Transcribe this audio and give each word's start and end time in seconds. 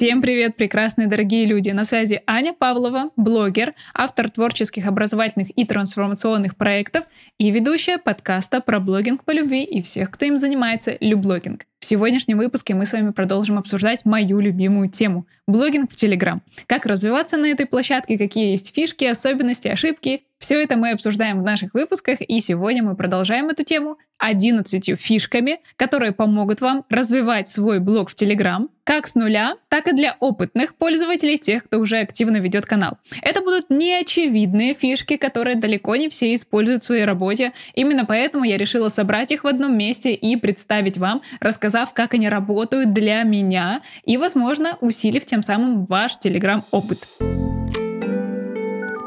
Всем 0.00 0.22
привет, 0.22 0.56
прекрасные 0.56 1.08
дорогие 1.08 1.44
люди! 1.44 1.68
На 1.68 1.84
связи 1.84 2.22
Аня 2.26 2.54
Павлова, 2.54 3.10
блогер, 3.16 3.74
автор 3.92 4.30
творческих, 4.30 4.86
образовательных 4.86 5.50
и 5.54 5.66
трансформационных 5.66 6.56
проектов 6.56 7.04
и 7.36 7.50
ведущая 7.50 7.98
подкаста 7.98 8.62
про 8.62 8.80
блогинг 8.80 9.24
по 9.24 9.30
любви 9.30 9.62
и 9.62 9.82
всех, 9.82 10.10
кто 10.10 10.24
им 10.24 10.38
занимается, 10.38 10.96
Люблогинг. 11.00 11.66
В 11.80 11.84
сегодняшнем 11.84 12.38
выпуске 12.38 12.72
мы 12.72 12.86
с 12.86 12.94
вами 12.94 13.10
продолжим 13.10 13.58
обсуждать 13.58 14.06
мою 14.06 14.40
любимую 14.40 14.88
тему– 14.88 15.26
блогинг 15.46 15.92
в 15.92 15.96
Телеграм. 15.96 16.40
Как 16.66 16.86
развиваться 16.86 17.36
на 17.36 17.46
этой 17.46 17.66
площадке, 17.66 18.16
какие 18.16 18.52
есть 18.52 18.74
фишки, 18.74 19.04
особенности, 19.04 19.68
ошибки. 19.68 20.22
Все 20.38 20.62
это 20.62 20.78
мы 20.78 20.92
обсуждаем 20.92 21.40
в 21.40 21.44
наших 21.44 21.74
выпусках, 21.74 22.22
и 22.22 22.40
сегодня 22.40 22.82
мы 22.82 22.96
продолжаем 22.96 23.50
эту 23.50 23.64
тему 23.64 23.98
11 24.20 24.98
фишками, 25.00 25.60
которые 25.76 26.12
помогут 26.12 26.60
вам 26.60 26.84
развивать 26.88 27.48
свой 27.48 27.80
блог 27.80 28.10
в 28.10 28.14
Телеграм, 28.14 28.68
как 28.84 29.06
с 29.06 29.14
нуля, 29.14 29.54
так 29.68 29.88
и 29.88 29.92
для 29.92 30.16
опытных 30.20 30.74
пользователей, 30.74 31.38
тех, 31.38 31.64
кто 31.64 31.78
уже 31.78 31.98
активно 31.98 32.38
ведет 32.38 32.66
канал. 32.66 32.98
Это 33.22 33.40
будут 33.40 33.70
неочевидные 33.70 34.74
фишки, 34.74 35.16
которые 35.16 35.56
далеко 35.56 35.96
не 35.96 36.08
все 36.08 36.34
используют 36.34 36.82
в 36.82 36.86
своей 36.86 37.04
работе. 37.04 37.52
Именно 37.74 38.04
поэтому 38.04 38.44
я 38.44 38.58
решила 38.58 38.88
собрать 38.88 39.32
их 39.32 39.44
в 39.44 39.46
одном 39.46 39.76
месте 39.76 40.12
и 40.12 40.36
представить 40.36 40.98
вам, 40.98 41.22
рассказав, 41.40 41.94
как 41.94 42.14
они 42.14 42.28
работают 42.28 42.92
для 42.92 43.22
меня 43.22 43.80
и, 44.04 44.16
возможно, 44.16 44.76
усилив 44.80 45.24
тем 45.24 45.42
самым 45.42 45.84
ваш 45.86 46.18
Telegram-опыт. 46.22 47.59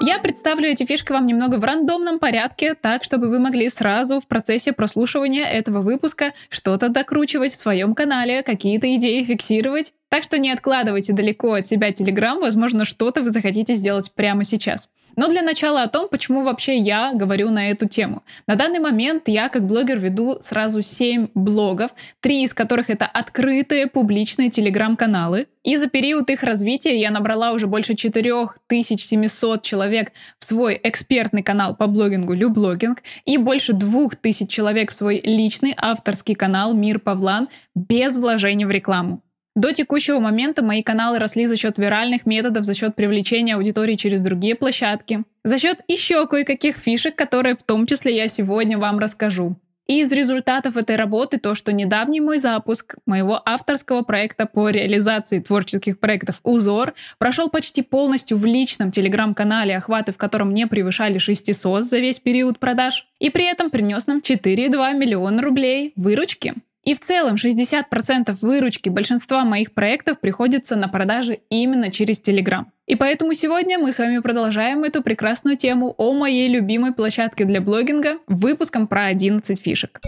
Я 0.05 0.19
представлю 0.19 0.67
эти 0.67 0.83
фишки 0.85 1.13
вам 1.13 1.25
немного 1.25 1.55
в 1.55 1.63
рандомном 1.63 2.19
порядке, 2.19 2.73
так, 2.73 3.05
чтобы 3.05 3.29
вы 3.29 3.39
могли 3.39 3.69
сразу 3.69 4.19
в 4.19 4.27
процессе 4.27 4.73
прослушивания 4.73 5.45
этого 5.45 5.79
выпуска 5.79 6.33
что-то 6.49 6.89
докручивать 6.89 7.53
в 7.53 7.57
своем 7.57 7.95
канале, 7.95 8.43
какие-то 8.43 8.93
идеи 8.97 9.23
фиксировать. 9.23 9.93
Так 10.09 10.25
что 10.25 10.37
не 10.37 10.51
откладывайте 10.51 11.13
далеко 11.13 11.53
от 11.53 11.67
себя 11.67 11.89
Telegram, 11.91 12.37
возможно, 12.37 12.83
что-то 12.83 13.21
вы 13.21 13.29
захотите 13.29 13.75
сделать 13.75 14.11
прямо 14.13 14.43
сейчас. 14.43 14.89
Но 15.15 15.27
для 15.27 15.41
начала 15.41 15.83
о 15.83 15.87
том, 15.87 16.07
почему 16.09 16.43
вообще 16.43 16.77
я 16.77 17.13
говорю 17.13 17.51
на 17.51 17.69
эту 17.69 17.87
тему. 17.87 18.23
На 18.47 18.55
данный 18.55 18.79
момент 18.79 19.27
я 19.27 19.49
как 19.49 19.65
блогер 19.67 19.99
веду 19.99 20.37
сразу 20.41 20.81
7 20.81 21.29
блогов, 21.35 21.91
три 22.19 22.43
из 22.43 22.53
которых 22.53 22.89
это 22.89 23.05
открытые 23.05 23.87
публичные 23.87 24.49
телеграм-каналы. 24.49 25.47
И 25.63 25.77
за 25.77 25.87
период 25.87 26.29
их 26.29 26.43
развития 26.43 26.99
я 26.99 27.11
набрала 27.11 27.51
уже 27.51 27.67
больше 27.67 27.95
4700 27.95 29.61
человек 29.61 30.11
в 30.39 30.45
свой 30.45 30.79
экспертный 30.83 31.43
канал 31.43 31.75
по 31.75 31.87
блогингу 31.87 32.33
Люблогинг 32.33 33.03
и 33.25 33.37
больше 33.37 33.73
2000 33.73 34.47
человек 34.47 34.91
в 34.91 34.93
свой 34.93 35.21
личный 35.23 35.73
авторский 35.77 36.35
канал 36.35 36.73
Мир 36.73 36.99
Павлан 36.99 37.49
без 37.75 38.17
вложений 38.17 38.65
в 38.65 38.71
рекламу. 38.71 39.21
До 39.55 39.71
текущего 39.71 40.19
момента 40.19 40.63
мои 40.63 40.81
каналы 40.81 41.19
росли 41.19 41.45
за 41.45 41.55
счет 41.55 41.77
виральных 41.77 42.25
методов, 42.25 42.65
за 42.65 42.73
счет 42.73 42.95
привлечения 42.95 43.55
аудитории 43.55 43.95
через 43.95 44.21
другие 44.21 44.55
площадки, 44.55 45.23
за 45.43 45.59
счет 45.59 45.81
еще 45.87 46.25
кое-каких 46.25 46.75
фишек, 46.75 47.15
которые 47.15 47.55
в 47.55 47.61
том 47.61 47.85
числе 47.85 48.15
я 48.15 48.27
сегодня 48.27 48.79
вам 48.79 48.97
расскажу. 48.97 49.55
И 49.85 49.99
из 49.99 50.11
результатов 50.11 50.77
этой 50.77 50.95
работы 50.95 51.37
то, 51.37 51.53
что 51.53 51.71
недавний 51.71 52.21
мой 52.21 52.39
запуск 52.39 52.95
моего 53.05 53.41
авторского 53.45 54.01
проекта 54.01 54.47
по 54.47 54.69
реализации 54.69 55.39
творческих 55.39 55.99
проектов 55.99 56.39
«Узор» 56.43 56.93
прошел 57.19 57.49
почти 57.49 57.81
полностью 57.81 58.37
в 58.37 58.45
личном 58.45 58.91
телеграм-канале, 58.91 59.75
охваты 59.75 60.13
в 60.13 60.17
котором 60.17 60.53
не 60.53 60.65
превышали 60.67 61.17
600 61.19 61.83
за 61.83 61.99
весь 61.99 62.19
период 62.19 62.59
продаж, 62.59 63.07
и 63.19 63.29
при 63.29 63.45
этом 63.45 63.69
принес 63.69 64.07
нам 64.07 64.19
4,2 64.19 64.93
миллиона 64.95 65.41
рублей 65.43 65.91
выручки. 65.95 66.55
И 66.83 66.93
в 66.95 66.99
целом 66.99 67.35
60% 67.35 68.37
выручки 68.41 68.89
большинства 68.89 69.45
моих 69.45 69.73
проектов 69.73 70.19
приходится 70.19 70.75
на 70.75 70.89
продажи 70.89 71.39
именно 71.49 71.89
через 71.89 72.21
Telegram. 72.21 72.65
И 72.87 72.95
поэтому 72.95 73.33
сегодня 73.33 73.79
мы 73.79 73.93
с 73.93 73.99
вами 73.99 74.19
продолжаем 74.19 74.83
эту 74.83 75.01
прекрасную 75.01 75.55
тему 75.55 75.95
о 75.97 76.11
моей 76.13 76.49
любимой 76.49 76.93
площадке 76.93 77.45
для 77.45 77.61
блогинга 77.61 78.17
выпуском 78.27 78.87
про 78.87 79.05
11 79.05 79.61
фишек. 79.61 80.01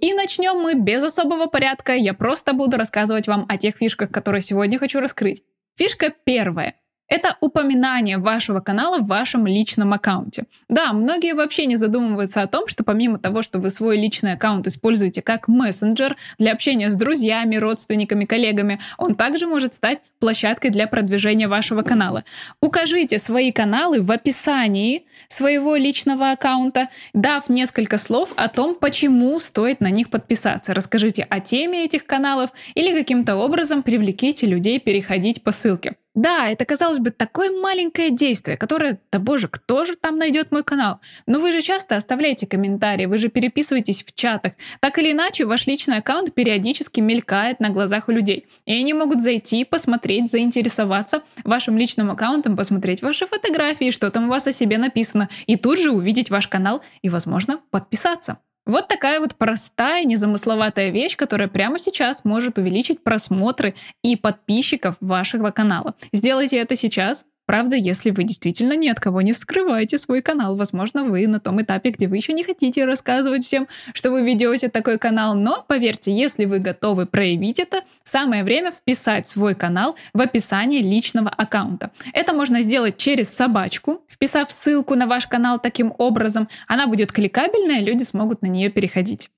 И 0.00 0.14
начнем 0.14 0.58
мы 0.58 0.74
без 0.74 1.02
особого 1.02 1.46
порядка, 1.46 1.92
я 1.92 2.14
просто 2.14 2.54
буду 2.54 2.78
рассказывать 2.78 3.28
вам 3.28 3.44
о 3.48 3.58
тех 3.58 3.76
фишках, 3.76 4.10
которые 4.10 4.40
сегодня 4.40 4.78
хочу 4.78 5.00
раскрыть. 5.00 5.42
Фишка 5.76 6.14
первая. 6.24 6.76
Это 7.08 7.36
упоминание 7.40 8.18
вашего 8.18 8.60
канала 8.60 8.98
в 8.98 9.06
вашем 9.06 9.46
личном 9.46 9.94
аккаунте. 9.94 10.44
Да, 10.68 10.92
многие 10.92 11.32
вообще 11.34 11.64
не 11.64 11.76
задумываются 11.76 12.42
о 12.42 12.46
том, 12.46 12.68
что 12.68 12.84
помимо 12.84 13.18
того, 13.18 13.40
что 13.40 13.58
вы 13.58 13.70
свой 13.70 13.98
личный 13.98 14.34
аккаунт 14.34 14.66
используете 14.66 15.22
как 15.22 15.48
мессенджер 15.48 16.16
для 16.38 16.52
общения 16.52 16.90
с 16.90 16.96
друзьями, 16.96 17.56
родственниками, 17.56 18.26
коллегами, 18.26 18.78
он 18.98 19.14
также 19.14 19.46
может 19.46 19.72
стать 19.72 20.00
площадкой 20.20 20.68
для 20.68 20.86
продвижения 20.86 21.48
вашего 21.48 21.80
канала. 21.80 22.24
Укажите 22.60 23.18
свои 23.18 23.52
каналы 23.52 24.02
в 24.02 24.10
описании 24.10 25.06
своего 25.28 25.76
личного 25.76 26.32
аккаунта, 26.32 26.88
дав 27.14 27.48
несколько 27.48 27.96
слов 27.96 28.34
о 28.36 28.48
том, 28.48 28.74
почему 28.74 29.38
стоит 29.40 29.80
на 29.80 29.90
них 29.90 30.10
подписаться. 30.10 30.74
Расскажите 30.74 31.26
о 31.30 31.40
теме 31.40 31.84
этих 31.84 32.04
каналов 32.04 32.50
или 32.74 32.94
каким-то 32.94 33.36
образом 33.36 33.82
привлеките 33.82 34.46
людей 34.46 34.78
переходить 34.78 35.42
по 35.42 35.52
ссылке. 35.52 35.94
Да, 36.18 36.48
это, 36.48 36.64
казалось 36.64 36.98
бы, 36.98 37.10
такое 37.10 37.48
маленькое 37.48 38.10
действие, 38.10 38.56
которое, 38.56 38.98
да 39.12 39.20
боже, 39.20 39.46
кто 39.46 39.84
же 39.84 39.94
там 39.94 40.18
найдет 40.18 40.50
мой 40.50 40.64
канал? 40.64 40.98
Но 41.26 41.38
вы 41.38 41.52
же 41.52 41.62
часто 41.62 41.94
оставляете 41.94 42.44
комментарии, 42.44 43.06
вы 43.06 43.18
же 43.18 43.28
переписываетесь 43.28 44.02
в 44.02 44.12
чатах. 44.12 44.54
Так 44.80 44.98
или 44.98 45.12
иначе, 45.12 45.44
ваш 45.44 45.68
личный 45.68 45.98
аккаунт 45.98 46.34
периодически 46.34 46.98
мелькает 46.98 47.60
на 47.60 47.68
глазах 47.68 48.08
у 48.08 48.10
людей. 48.10 48.48
И 48.66 48.72
они 48.72 48.94
могут 48.94 49.22
зайти, 49.22 49.64
посмотреть, 49.64 50.28
заинтересоваться 50.28 51.22
вашим 51.44 51.78
личным 51.78 52.10
аккаунтом, 52.10 52.56
посмотреть 52.56 53.00
ваши 53.00 53.28
фотографии, 53.28 53.92
что 53.92 54.10
там 54.10 54.24
у 54.24 54.30
вас 54.30 54.48
о 54.48 54.52
себе 54.52 54.76
написано, 54.78 55.28
и 55.46 55.54
тут 55.54 55.78
же 55.78 55.92
увидеть 55.92 56.30
ваш 56.30 56.48
канал 56.48 56.82
и, 57.00 57.10
возможно, 57.10 57.60
подписаться. 57.70 58.38
Вот 58.68 58.86
такая 58.86 59.18
вот 59.18 59.34
простая, 59.34 60.04
незамысловатая 60.04 60.90
вещь, 60.90 61.16
которая 61.16 61.48
прямо 61.48 61.78
сейчас 61.78 62.24
может 62.26 62.58
увеличить 62.58 63.02
просмотры 63.02 63.74
и 64.04 64.14
подписчиков 64.14 64.96
вашего 65.00 65.50
канала. 65.50 65.94
Сделайте 66.12 66.58
это 66.58 66.76
сейчас, 66.76 67.24
Правда, 67.48 67.76
если 67.76 68.10
вы 68.10 68.24
действительно 68.24 68.74
ни 68.74 68.88
от 68.88 69.00
кого 69.00 69.22
не 69.22 69.32
скрываете 69.32 69.96
свой 69.96 70.20
канал, 70.20 70.54
возможно, 70.54 71.04
вы 71.04 71.26
на 71.26 71.40
том 71.40 71.62
этапе, 71.62 71.88
где 71.88 72.06
вы 72.06 72.18
еще 72.18 72.34
не 72.34 72.44
хотите 72.44 72.84
рассказывать 72.84 73.42
всем, 73.42 73.68
что 73.94 74.10
вы 74.10 74.22
ведете 74.22 74.68
такой 74.68 74.98
канал, 74.98 75.34
но 75.34 75.64
поверьте, 75.66 76.12
если 76.12 76.44
вы 76.44 76.58
готовы 76.58 77.06
проявить 77.06 77.58
это, 77.58 77.80
самое 78.02 78.44
время 78.44 78.70
вписать 78.70 79.26
свой 79.26 79.54
канал 79.54 79.96
в 80.12 80.20
описание 80.20 80.82
личного 80.82 81.30
аккаунта. 81.30 81.90
Это 82.12 82.34
можно 82.34 82.60
сделать 82.60 82.98
через 82.98 83.30
собачку, 83.30 84.02
вписав 84.10 84.52
ссылку 84.52 84.94
на 84.94 85.06
ваш 85.06 85.26
канал 85.26 85.58
таким 85.58 85.94
образом. 85.96 86.50
Она 86.66 86.86
будет 86.86 87.12
кликабельная, 87.12 87.80
люди 87.80 88.02
смогут 88.02 88.42
на 88.42 88.46
нее 88.48 88.68
переходить. 88.68 89.30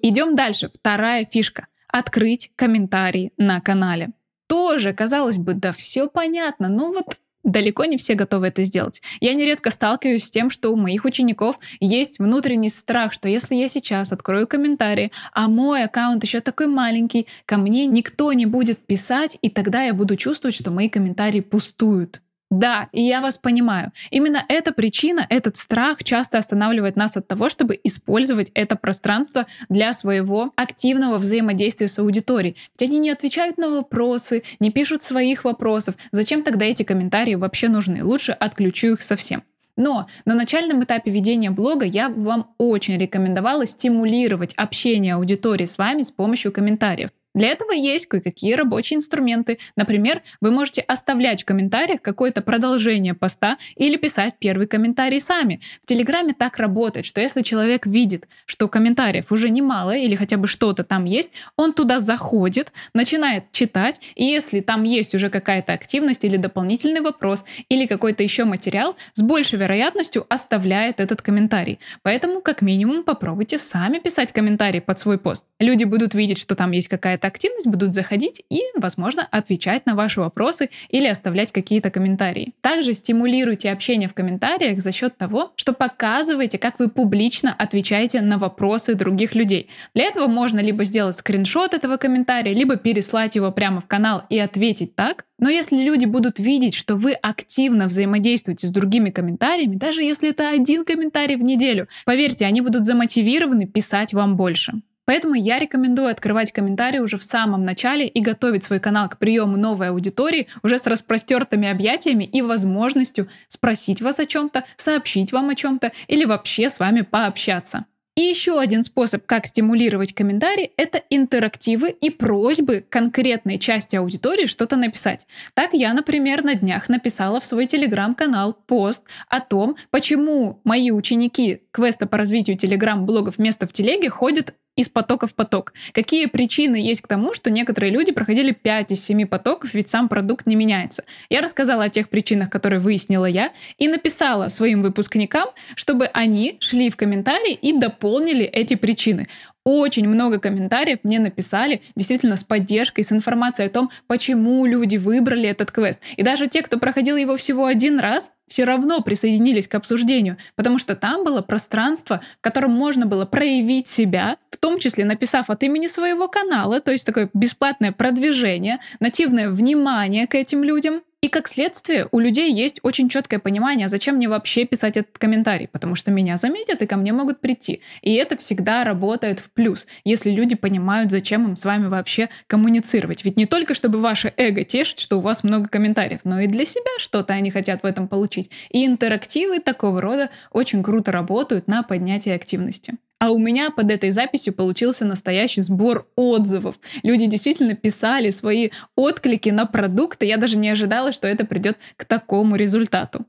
Идем 0.00 0.34
дальше. 0.34 0.70
Вторая 0.72 1.26
фишка. 1.30 1.66
Открыть 1.88 2.52
комментарии 2.56 3.32
на 3.36 3.60
канале 3.60 4.12
тоже, 4.48 4.92
казалось 4.92 5.38
бы, 5.38 5.54
да 5.54 5.72
все 5.72 6.08
понятно, 6.08 6.68
ну 6.68 6.92
вот 6.92 7.16
Далеко 7.44 7.84
не 7.84 7.96
все 7.96 8.14
готовы 8.14 8.48
это 8.48 8.64
сделать. 8.64 9.00
Я 9.20 9.32
нередко 9.32 9.70
сталкиваюсь 9.70 10.24
с 10.24 10.30
тем, 10.30 10.50
что 10.50 10.70
у 10.70 10.76
моих 10.76 11.04
учеников 11.04 11.58
есть 11.80 12.18
внутренний 12.18 12.68
страх, 12.68 13.12
что 13.12 13.28
если 13.28 13.54
я 13.54 13.68
сейчас 13.68 14.12
открою 14.12 14.46
комментарии, 14.46 15.12
а 15.32 15.48
мой 15.48 15.84
аккаунт 15.84 16.22
еще 16.24 16.40
такой 16.40 16.66
маленький, 16.66 17.26
ко 17.46 17.56
мне 17.56 17.86
никто 17.86 18.32
не 18.32 18.44
будет 18.44 18.78
писать, 18.84 19.38
и 19.40 19.48
тогда 19.48 19.82
я 19.84 19.94
буду 19.94 20.16
чувствовать, 20.16 20.56
что 20.56 20.70
мои 20.70 20.88
комментарии 20.88 21.40
пустуют. 21.40 22.20
Да, 22.50 22.88
и 22.92 23.02
я 23.02 23.20
вас 23.20 23.36
понимаю. 23.36 23.92
Именно 24.10 24.42
эта 24.48 24.72
причина, 24.72 25.26
этот 25.28 25.58
страх 25.58 26.02
часто 26.02 26.38
останавливает 26.38 26.96
нас 26.96 27.16
от 27.16 27.28
того, 27.28 27.50
чтобы 27.50 27.78
использовать 27.84 28.50
это 28.54 28.74
пространство 28.74 29.46
для 29.68 29.92
своего 29.92 30.52
активного 30.56 31.18
взаимодействия 31.18 31.88
с 31.88 31.98
аудиторией. 31.98 32.56
Ведь 32.78 32.88
они 32.88 32.98
не 33.00 33.10
отвечают 33.10 33.58
на 33.58 33.68
вопросы, 33.68 34.44
не 34.60 34.70
пишут 34.70 35.02
своих 35.02 35.44
вопросов. 35.44 35.96
Зачем 36.10 36.42
тогда 36.42 36.64
эти 36.64 36.84
комментарии 36.84 37.34
вообще 37.34 37.68
нужны? 37.68 38.02
Лучше 38.02 38.32
отключу 38.32 38.92
их 38.92 39.02
совсем. 39.02 39.42
Но 39.76 40.08
на 40.24 40.34
начальном 40.34 40.82
этапе 40.82 41.10
ведения 41.10 41.50
блога 41.50 41.84
я 41.84 42.08
бы 42.08 42.22
вам 42.22 42.54
очень 42.58 42.96
рекомендовала 42.96 43.66
стимулировать 43.66 44.54
общение 44.54 45.14
аудитории 45.14 45.66
с 45.66 45.78
вами 45.78 46.02
с 46.02 46.10
помощью 46.10 46.50
комментариев. 46.50 47.10
Для 47.34 47.48
этого 47.48 47.72
есть 47.72 48.06
кое-какие 48.06 48.54
рабочие 48.54 48.96
инструменты. 48.96 49.58
Например, 49.76 50.22
вы 50.40 50.50
можете 50.50 50.80
оставлять 50.80 51.42
в 51.42 51.44
комментариях 51.44 52.02
какое-то 52.02 52.42
продолжение 52.42 53.14
поста 53.14 53.58
или 53.76 53.96
писать 53.96 54.34
первый 54.38 54.66
комментарий 54.66 55.20
сами. 55.20 55.60
В 55.82 55.86
Телеграме 55.86 56.34
так 56.36 56.58
работает, 56.58 57.06
что 57.06 57.20
если 57.20 57.42
человек 57.42 57.86
видит, 57.86 58.26
что 58.46 58.68
комментариев 58.68 59.30
уже 59.30 59.50
немало 59.50 59.96
или 59.96 60.14
хотя 60.14 60.36
бы 60.36 60.46
что-то 60.46 60.84
там 60.84 61.04
есть, 61.04 61.30
он 61.56 61.72
туда 61.72 62.00
заходит, 62.00 62.72
начинает 62.94 63.52
читать, 63.52 64.00
и 64.14 64.24
если 64.24 64.60
там 64.60 64.82
есть 64.82 65.14
уже 65.14 65.30
какая-то 65.30 65.72
активность 65.72 66.24
или 66.24 66.36
дополнительный 66.36 67.00
вопрос, 67.00 67.44
или 67.68 67.86
какой-то 67.86 68.22
еще 68.22 68.44
материал, 68.44 68.96
с 69.12 69.22
большей 69.22 69.58
вероятностью 69.58 70.26
оставляет 70.28 71.00
этот 71.00 71.22
комментарий. 71.22 71.78
Поэтому, 72.02 72.40
как 72.40 72.62
минимум, 72.62 73.04
попробуйте 73.04 73.58
сами 73.58 73.98
писать 73.98 74.32
комментарий 74.32 74.80
под 74.80 74.98
свой 74.98 75.18
пост. 75.18 75.44
Люди 75.58 75.84
будут 75.84 76.14
видеть, 76.14 76.38
что 76.38 76.54
там 76.54 76.72
есть 76.72 76.88
какая-то 76.88 77.17
активность, 77.24 77.66
будут 77.66 77.94
заходить 77.94 78.42
и, 78.50 78.62
возможно, 78.76 79.26
отвечать 79.30 79.86
на 79.86 79.94
ваши 79.94 80.20
вопросы 80.20 80.70
или 80.88 81.06
оставлять 81.06 81.52
какие-то 81.52 81.90
комментарии. 81.90 82.54
Также 82.60 82.94
стимулируйте 82.94 83.70
общение 83.70 84.08
в 84.08 84.14
комментариях 84.14 84.80
за 84.80 84.92
счет 84.92 85.16
того, 85.16 85.52
что 85.56 85.72
показываете, 85.72 86.58
как 86.58 86.78
вы 86.78 86.88
публично 86.88 87.54
отвечаете 87.56 88.20
на 88.20 88.38
вопросы 88.38 88.94
других 88.94 89.34
людей. 89.34 89.68
Для 89.94 90.04
этого 90.04 90.26
можно 90.26 90.60
либо 90.60 90.84
сделать 90.84 91.16
скриншот 91.16 91.74
этого 91.74 91.96
комментария, 91.96 92.54
либо 92.54 92.76
переслать 92.76 93.36
его 93.36 93.50
прямо 93.52 93.80
в 93.80 93.86
канал 93.86 94.22
и 94.28 94.38
ответить 94.38 94.94
так. 94.94 95.24
Но 95.38 95.48
если 95.48 95.78
люди 95.78 96.04
будут 96.04 96.38
видеть, 96.38 96.74
что 96.74 96.96
вы 96.96 97.12
активно 97.12 97.86
взаимодействуете 97.86 98.66
с 98.66 98.70
другими 98.70 99.10
комментариями, 99.10 99.76
даже 99.76 100.02
если 100.02 100.30
это 100.30 100.50
один 100.50 100.84
комментарий 100.84 101.36
в 101.36 101.42
неделю, 101.42 101.88
поверьте, 102.04 102.44
они 102.44 102.60
будут 102.60 102.84
замотивированы 102.84 103.66
писать 103.66 104.12
вам 104.12 104.36
больше. 104.36 104.82
Поэтому 105.08 105.32
я 105.32 105.58
рекомендую 105.58 106.10
открывать 106.10 106.52
комментарии 106.52 106.98
уже 106.98 107.16
в 107.16 107.24
самом 107.24 107.64
начале 107.64 108.06
и 108.06 108.20
готовить 108.20 108.64
свой 108.64 108.78
канал 108.78 109.08
к 109.08 109.16
приему 109.16 109.56
новой 109.56 109.88
аудитории 109.88 110.48
уже 110.62 110.78
с 110.78 110.86
распростертыми 110.86 111.66
объятиями 111.66 112.24
и 112.24 112.42
возможностью 112.42 113.26
спросить 113.46 114.02
вас 114.02 114.18
о 114.18 114.26
чем-то, 114.26 114.64
сообщить 114.76 115.32
вам 115.32 115.48
о 115.48 115.54
чем-то 115.54 115.92
или 116.08 116.26
вообще 116.26 116.68
с 116.68 116.78
вами 116.78 117.00
пообщаться. 117.00 117.86
И 118.18 118.20
еще 118.20 118.60
один 118.60 118.84
способ, 118.84 119.24
как 119.24 119.46
стимулировать 119.46 120.12
комментарии, 120.12 120.72
это 120.76 121.00
интерактивы 121.08 121.88
и 121.88 122.10
просьбы 122.10 122.84
конкретной 122.86 123.58
части 123.58 123.96
аудитории 123.96 124.46
что-то 124.46 124.76
написать. 124.76 125.26
Так 125.54 125.72
я, 125.72 125.94
например, 125.94 126.44
на 126.44 126.54
днях 126.54 126.90
написала 126.90 127.40
в 127.40 127.46
свой 127.46 127.66
телеграм-канал 127.66 128.52
пост 128.52 129.04
о 129.28 129.40
том, 129.40 129.76
почему 129.90 130.60
мои 130.64 130.90
ученики 130.90 131.62
квеста 131.70 132.06
по 132.06 132.18
развитию 132.18 132.58
телеграм-блогов 132.58 133.38
«Место 133.38 133.66
в 133.66 133.72
телеге» 133.72 134.10
ходят 134.10 134.52
из 134.78 134.88
потока 134.88 135.26
в 135.26 135.34
поток. 135.34 135.74
Какие 135.92 136.26
причины 136.26 136.76
есть 136.76 137.02
к 137.02 137.08
тому, 137.08 137.34
что 137.34 137.50
некоторые 137.50 137.90
люди 137.90 138.12
проходили 138.12 138.52
5 138.52 138.92
из 138.92 139.04
7 139.04 139.26
потоков, 139.26 139.74
ведь 139.74 139.90
сам 139.90 140.08
продукт 140.08 140.46
не 140.46 140.54
меняется. 140.54 141.02
Я 141.28 141.40
рассказала 141.40 141.84
о 141.84 141.88
тех 141.88 142.08
причинах, 142.08 142.48
которые 142.48 142.78
выяснила 142.78 143.26
я, 143.26 143.52
и 143.76 143.88
написала 143.88 144.48
своим 144.50 144.82
выпускникам, 144.82 145.48
чтобы 145.74 146.06
они 146.06 146.58
шли 146.60 146.90
в 146.90 146.96
комментарии 146.96 147.54
и 147.54 147.76
дополнили 147.76 148.44
эти 148.44 148.74
причины 148.74 149.26
очень 149.68 150.08
много 150.08 150.40
комментариев 150.40 151.00
мне 151.02 151.18
написали, 151.18 151.82
действительно 151.94 152.36
с 152.36 152.44
поддержкой, 152.44 153.04
с 153.04 153.12
информацией 153.12 153.68
о 153.68 153.70
том, 153.70 153.90
почему 154.06 154.64
люди 154.64 154.96
выбрали 154.96 155.48
этот 155.48 155.70
квест. 155.70 156.00
И 156.16 156.22
даже 156.22 156.46
те, 156.46 156.62
кто 156.62 156.78
проходил 156.78 157.16
его 157.16 157.36
всего 157.36 157.66
один 157.66 158.00
раз, 158.00 158.30
все 158.48 158.64
равно 158.64 159.02
присоединились 159.02 159.68
к 159.68 159.74
обсуждению, 159.74 160.38
потому 160.56 160.78
что 160.78 160.96
там 160.96 161.22
было 161.22 161.42
пространство, 161.42 162.22
в 162.38 162.40
котором 162.40 162.70
можно 162.70 163.04
было 163.04 163.26
проявить 163.26 163.88
себя, 163.88 164.38
в 164.58 164.60
том 164.60 164.80
числе 164.80 165.04
написав 165.04 165.50
от 165.50 165.62
имени 165.62 165.86
своего 165.86 166.26
канала, 166.26 166.80
то 166.80 166.90
есть 166.90 167.06
такое 167.06 167.30
бесплатное 167.32 167.92
продвижение, 167.92 168.80
нативное 168.98 169.48
внимание 169.48 170.26
к 170.26 170.34
этим 170.34 170.64
людям, 170.64 171.02
и 171.20 171.28
как 171.28 171.46
следствие, 171.46 172.08
у 172.10 172.18
людей 172.18 172.52
есть 172.52 172.80
очень 172.82 173.08
четкое 173.08 173.38
понимание, 173.38 173.88
зачем 173.88 174.16
мне 174.16 174.28
вообще 174.28 174.64
писать 174.64 174.96
этот 174.96 175.16
комментарий, 175.16 175.68
потому 175.68 175.94
что 175.94 176.10
меня 176.10 176.36
заметят 176.36 176.82
и 176.82 176.86
ко 176.86 176.96
мне 176.96 177.12
могут 177.12 177.40
прийти. 177.40 177.82
И 178.02 178.14
это 178.14 178.36
всегда 178.36 178.82
работает 178.82 179.38
в 179.38 179.50
плюс, 179.52 179.86
если 180.04 180.30
люди 180.30 180.56
понимают, 180.56 181.12
зачем 181.12 181.44
им 181.44 181.54
с 181.54 181.64
вами 181.64 181.86
вообще 181.86 182.28
коммуницировать. 182.48 183.24
Ведь 183.24 183.36
не 183.36 183.46
только 183.46 183.74
чтобы 183.74 184.00
ваше 184.00 184.32
эго 184.36 184.64
тешить, 184.64 184.98
что 184.98 185.18
у 185.18 185.20
вас 185.20 185.44
много 185.44 185.68
комментариев, 185.68 186.20
но 186.24 186.40
и 186.40 186.48
для 186.48 186.64
себя 186.64 186.90
что-то 186.98 187.32
они 187.32 187.52
хотят 187.52 187.82
в 187.84 187.86
этом 187.86 188.08
получить. 188.08 188.50
И 188.70 188.84
интерактивы 188.84 189.60
такого 189.60 190.00
рода 190.00 190.30
очень 190.52 190.82
круто 190.82 191.12
работают 191.12 191.68
на 191.68 191.84
поднятие 191.84 192.34
активности. 192.34 192.94
А 193.20 193.32
у 193.32 193.38
меня 193.38 193.70
под 193.70 193.90
этой 193.90 194.12
записью 194.12 194.54
получился 194.54 195.04
настоящий 195.04 195.60
сбор 195.62 196.08
отзывов. 196.14 196.78
Люди 197.02 197.26
действительно 197.26 197.74
писали 197.74 198.30
свои 198.30 198.70
отклики 198.94 199.48
на 199.48 199.66
продукты. 199.66 200.26
Я 200.26 200.36
даже 200.36 200.56
не 200.56 200.68
ожидала, 200.70 201.12
что 201.12 201.26
это 201.26 201.44
придет 201.44 201.78
к 201.96 202.04
такому 202.04 202.54
результату. 202.54 203.26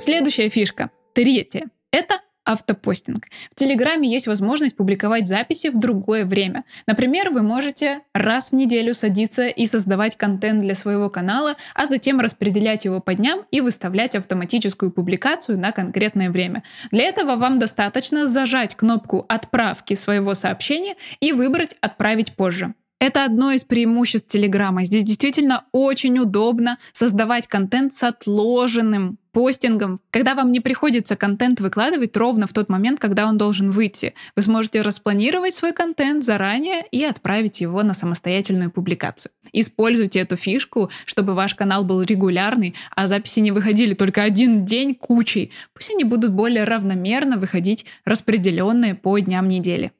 Следующая 0.00 0.48
фишка. 0.48 0.90
Третья. 1.14 1.66
Это 1.92 2.20
автопостинг. 2.44 3.26
В 3.50 3.54
Телеграме 3.54 4.10
есть 4.10 4.26
возможность 4.26 4.76
публиковать 4.76 5.26
записи 5.26 5.68
в 5.68 5.78
другое 5.78 6.24
время. 6.24 6.64
Например, 6.86 7.30
вы 7.30 7.42
можете 7.42 8.00
раз 8.14 8.50
в 8.50 8.54
неделю 8.54 8.94
садиться 8.94 9.46
и 9.48 9.66
создавать 9.66 10.16
контент 10.16 10.60
для 10.60 10.74
своего 10.74 11.08
канала, 11.10 11.56
а 11.74 11.86
затем 11.86 12.20
распределять 12.20 12.84
его 12.84 13.00
по 13.00 13.14
дням 13.14 13.42
и 13.50 13.60
выставлять 13.60 14.14
автоматическую 14.14 14.90
публикацию 14.90 15.58
на 15.58 15.72
конкретное 15.72 16.30
время. 16.30 16.62
Для 16.90 17.04
этого 17.04 17.36
вам 17.36 17.58
достаточно 17.58 18.26
зажать 18.26 18.74
кнопку 18.74 19.24
отправки 19.28 19.94
своего 19.94 20.34
сообщения 20.34 20.96
и 21.20 21.32
выбрать 21.32 21.76
«Отправить 21.80 22.34
позже». 22.34 22.74
Это 23.02 23.24
одно 23.24 23.50
из 23.50 23.64
преимуществ 23.64 24.28
Телеграма. 24.28 24.84
Здесь 24.84 25.02
действительно 25.02 25.64
очень 25.72 26.20
удобно 26.20 26.78
создавать 26.92 27.48
контент 27.48 27.92
с 27.92 28.04
отложенным 28.04 29.18
постингом, 29.32 29.98
когда 30.12 30.36
вам 30.36 30.52
не 30.52 30.60
приходится 30.60 31.16
контент 31.16 31.58
выкладывать 31.58 32.16
ровно 32.16 32.46
в 32.46 32.52
тот 32.52 32.68
момент, 32.68 33.00
когда 33.00 33.26
он 33.26 33.38
должен 33.38 33.72
выйти. 33.72 34.14
Вы 34.36 34.42
сможете 34.42 34.82
распланировать 34.82 35.56
свой 35.56 35.72
контент 35.72 36.22
заранее 36.22 36.84
и 36.92 37.02
отправить 37.02 37.60
его 37.60 37.82
на 37.82 37.92
самостоятельную 37.92 38.70
публикацию. 38.70 39.32
Используйте 39.52 40.20
эту 40.20 40.36
фишку, 40.36 40.88
чтобы 41.04 41.34
ваш 41.34 41.56
канал 41.56 41.82
был 41.82 42.02
регулярный, 42.02 42.76
а 42.94 43.08
записи 43.08 43.40
не 43.40 43.50
выходили 43.50 43.94
только 43.94 44.22
один 44.22 44.64
день 44.64 44.94
кучей. 44.94 45.50
Пусть 45.74 45.90
они 45.90 46.04
будут 46.04 46.34
более 46.34 46.62
равномерно 46.62 47.36
выходить 47.36 47.84
распределенные 48.04 48.94
по 48.94 49.18
дням 49.18 49.48
недели. 49.48 49.90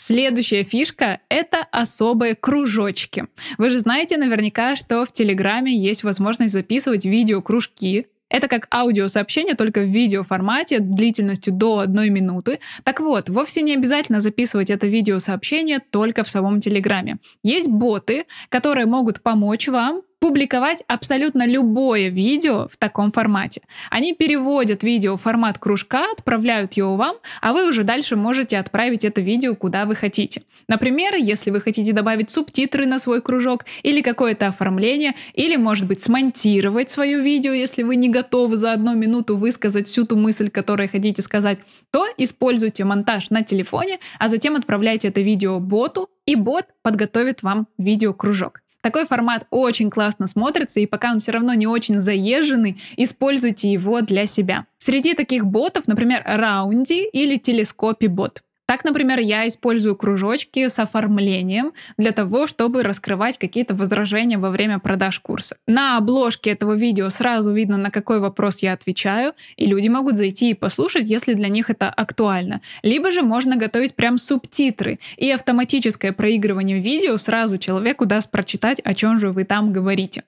Следующая 0.00 0.62
фишка— 0.62 1.18
это 1.28 1.66
особые 1.72 2.36
кружочки. 2.36 3.26
Вы 3.58 3.68
же 3.68 3.80
знаете 3.80 4.16
наверняка, 4.16 4.76
что 4.76 5.04
в 5.04 5.10
Телеграме 5.10 5.76
есть 5.76 6.04
возможность 6.04 6.52
записывать 6.52 7.04
видео-кружки, 7.04 8.06
это 8.28 8.46
как 8.46 8.72
аудиосообщение, 8.72 9.56
только 9.56 9.80
в 9.80 9.88
видеоформате 9.88 10.78
длительностью 10.78 11.52
до 11.52 11.80
одной 11.80 12.10
минуты. 12.10 12.60
Так 12.84 13.00
вот, 13.00 13.28
вовсе 13.28 13.60
не 13.62 13.74
обязательно 13.74 14.20
записывать 14.20 14.70
это 14.70 14.86
видеосообщение 14.86 15.80
только 15.80 16.22
в 16.22 16.30
самом 16.30 16.60
Телеграме. 16.60 17.18
Есть 17.42 17.68
боты, 17.68 18.26
которые 18.50 18.86
могут 18.86 19.20
помочь 19.20 19.66
вам 19.66 20.02
публиковать 20.20 20.82
абсолютно 20.88 21.46
любое 21.46 22.08
видео 22.08 22.68
в 22.68 22.76
таком 22.76 23.12
формате. 23.12 23.62
Они 23.90 24.14
переводят 24.14 24.82
видео 24.82 25.16
в 25.16 25.22
формат 25.22 25.58
кружка, 25.58 26.04
отправляют 26.12 26.74
его 26.74 26.96
вам, 26.96 27.16
а 27.40 27.52
вы 27.52 27.68
уже 27.68 27.84
дальше 27.84 28.16
можете 28.16 28.58
отправить 28.58 29.04
это 29.04 29.20
видео 29.20 29.54
куда 29.54 29.84
вы 29.84 29.94
хотите. 29.94 30.42
Например, 30.68 31.14
если 31.14 31.50
вы 31.50 31.60
хотите 31.60 31.92
добавить 31.92 32.30
субтитры 32.30 32.86
на 32.86 32.98
свой 32.98 33.22
кружок 33.22 33.64
или 33.82 34.00
какое-то 34.02 34.48
оформление, 34.48 35.14
или, 35.34 35.56
может 35.56 35.86
быть, 35.86 36.00
смонтировать 36.00 36.90
свое 36.90 37.20
видео, 37.20 37.52
если 37.52 37.82
вы 37.82 37.96
не 37.96 38.08
готовы 38.08 38.56
за 38.56 38.72
одну 38.72 38.94
минуту 38.94 39.36
высказать 39.36 39.88
всю 39.88 40.04
ту 40.04 40.16
мысль, 40.16 40.50
которую 40.50 40.88
хотите 40.88 41.22
сказать, 41.22 41.58
то 41.90 42.06
используйте 42.16 42.84
монтаж 42.84 43.30
на 43.30 43.42
телефоне, 43.42 43.98
а 44.18 44.28
затем 44.28 44.56
отправляйте 44.56 45.08
это 45.08 45.20
видео 45.20 45.58
боту, 45.60 46.10
и 46.26 46.34
бот 46.34 46.66
подготовит 46.82 47.42
вам 47.42 47.68
видеокружок. 47.78 48.60
Такой 48.88 49.04
формат 49.04 49.46
очень 49.50 49.90
классно 49.90 50.26
смотрится, 50.26 50.80
и 50.80 50.86
пока 50.86 51.12
он 51.12 51.20
все 51.20 51.32
равно 51.32 51.52
не 51.52 51.66
очень 51.66 52.00
заезженный, 52.00 52.80
используйте 52.96 53.70
его 53.70 54.00
для 54.00 54.24
себя. 54.24 54.64
Среди 54.78 55.12
таких 55.12 55.44
ботов, 55.44 55.88
например, 55.88 56.22
Раунди 56.24 57.06
или 57.06 57.36
Телескопи 57.36 58.06
бот. 58.06 58.42
Так, 58.68 58.84
например, 58.84 59.18
я 59.18 59.48
использую 59.48 59.96
кружочки 59.96 60.68
с 60.68 60.78
оформлением 60.78 61.72
для 61.96 62.12
того, 62.12 62.46
чтобы 62.46 62.82
раскрывать 62.82 63.38
какие-то 63.38 63.74
возражения 63.74 64.36
во 64.36 64.50
время 64.50 64.78
продаж 64.78 65.20
курса. 65.20 65.56
На 65.66 65.96
обложке 65.96 66.50
этого 66.50 66.74
видео 66.74 67.08
сразу 67.08 67.50
видно, 67.54 67.78
на 67.78 67.90
какой 67.90 68.20
вопрос 68.20 68.58
я 68.58 68.74
отвечаю, 68.74 69.32
и 69.56 69.64
люди 69.64 69.88
могут 69.88 70.16
зайти 70.16 70.50
и 70.50 70.54
послушать, 70.54 71.06
если 71.06 71.32
для 71.32 71.48
них 71.48 71.70
это 71.70 71.88
актуально. 71.88 72.60
Либо 72.82 73.10
же 73.10 73.22
можно 73.22 73.56
готовить 73.56 73.94
прям 73.94 74.18
субтитры, 74.18 74.98
и 75.16 75.30
автоматическое 75.30 76.12
проигрывание 76.12 76.78
видео 76.78 77.16
сразу 77.16 77.56
человеку 77.56 78.04
даст 78.04 78.30
прочитать, 78.30 78.80
о 78.80 78.92
чем 78.94 79.18
же 79.18 79.30
вы 79.30 79.44
там 79.44 79.72
говорите. 79.72 80.24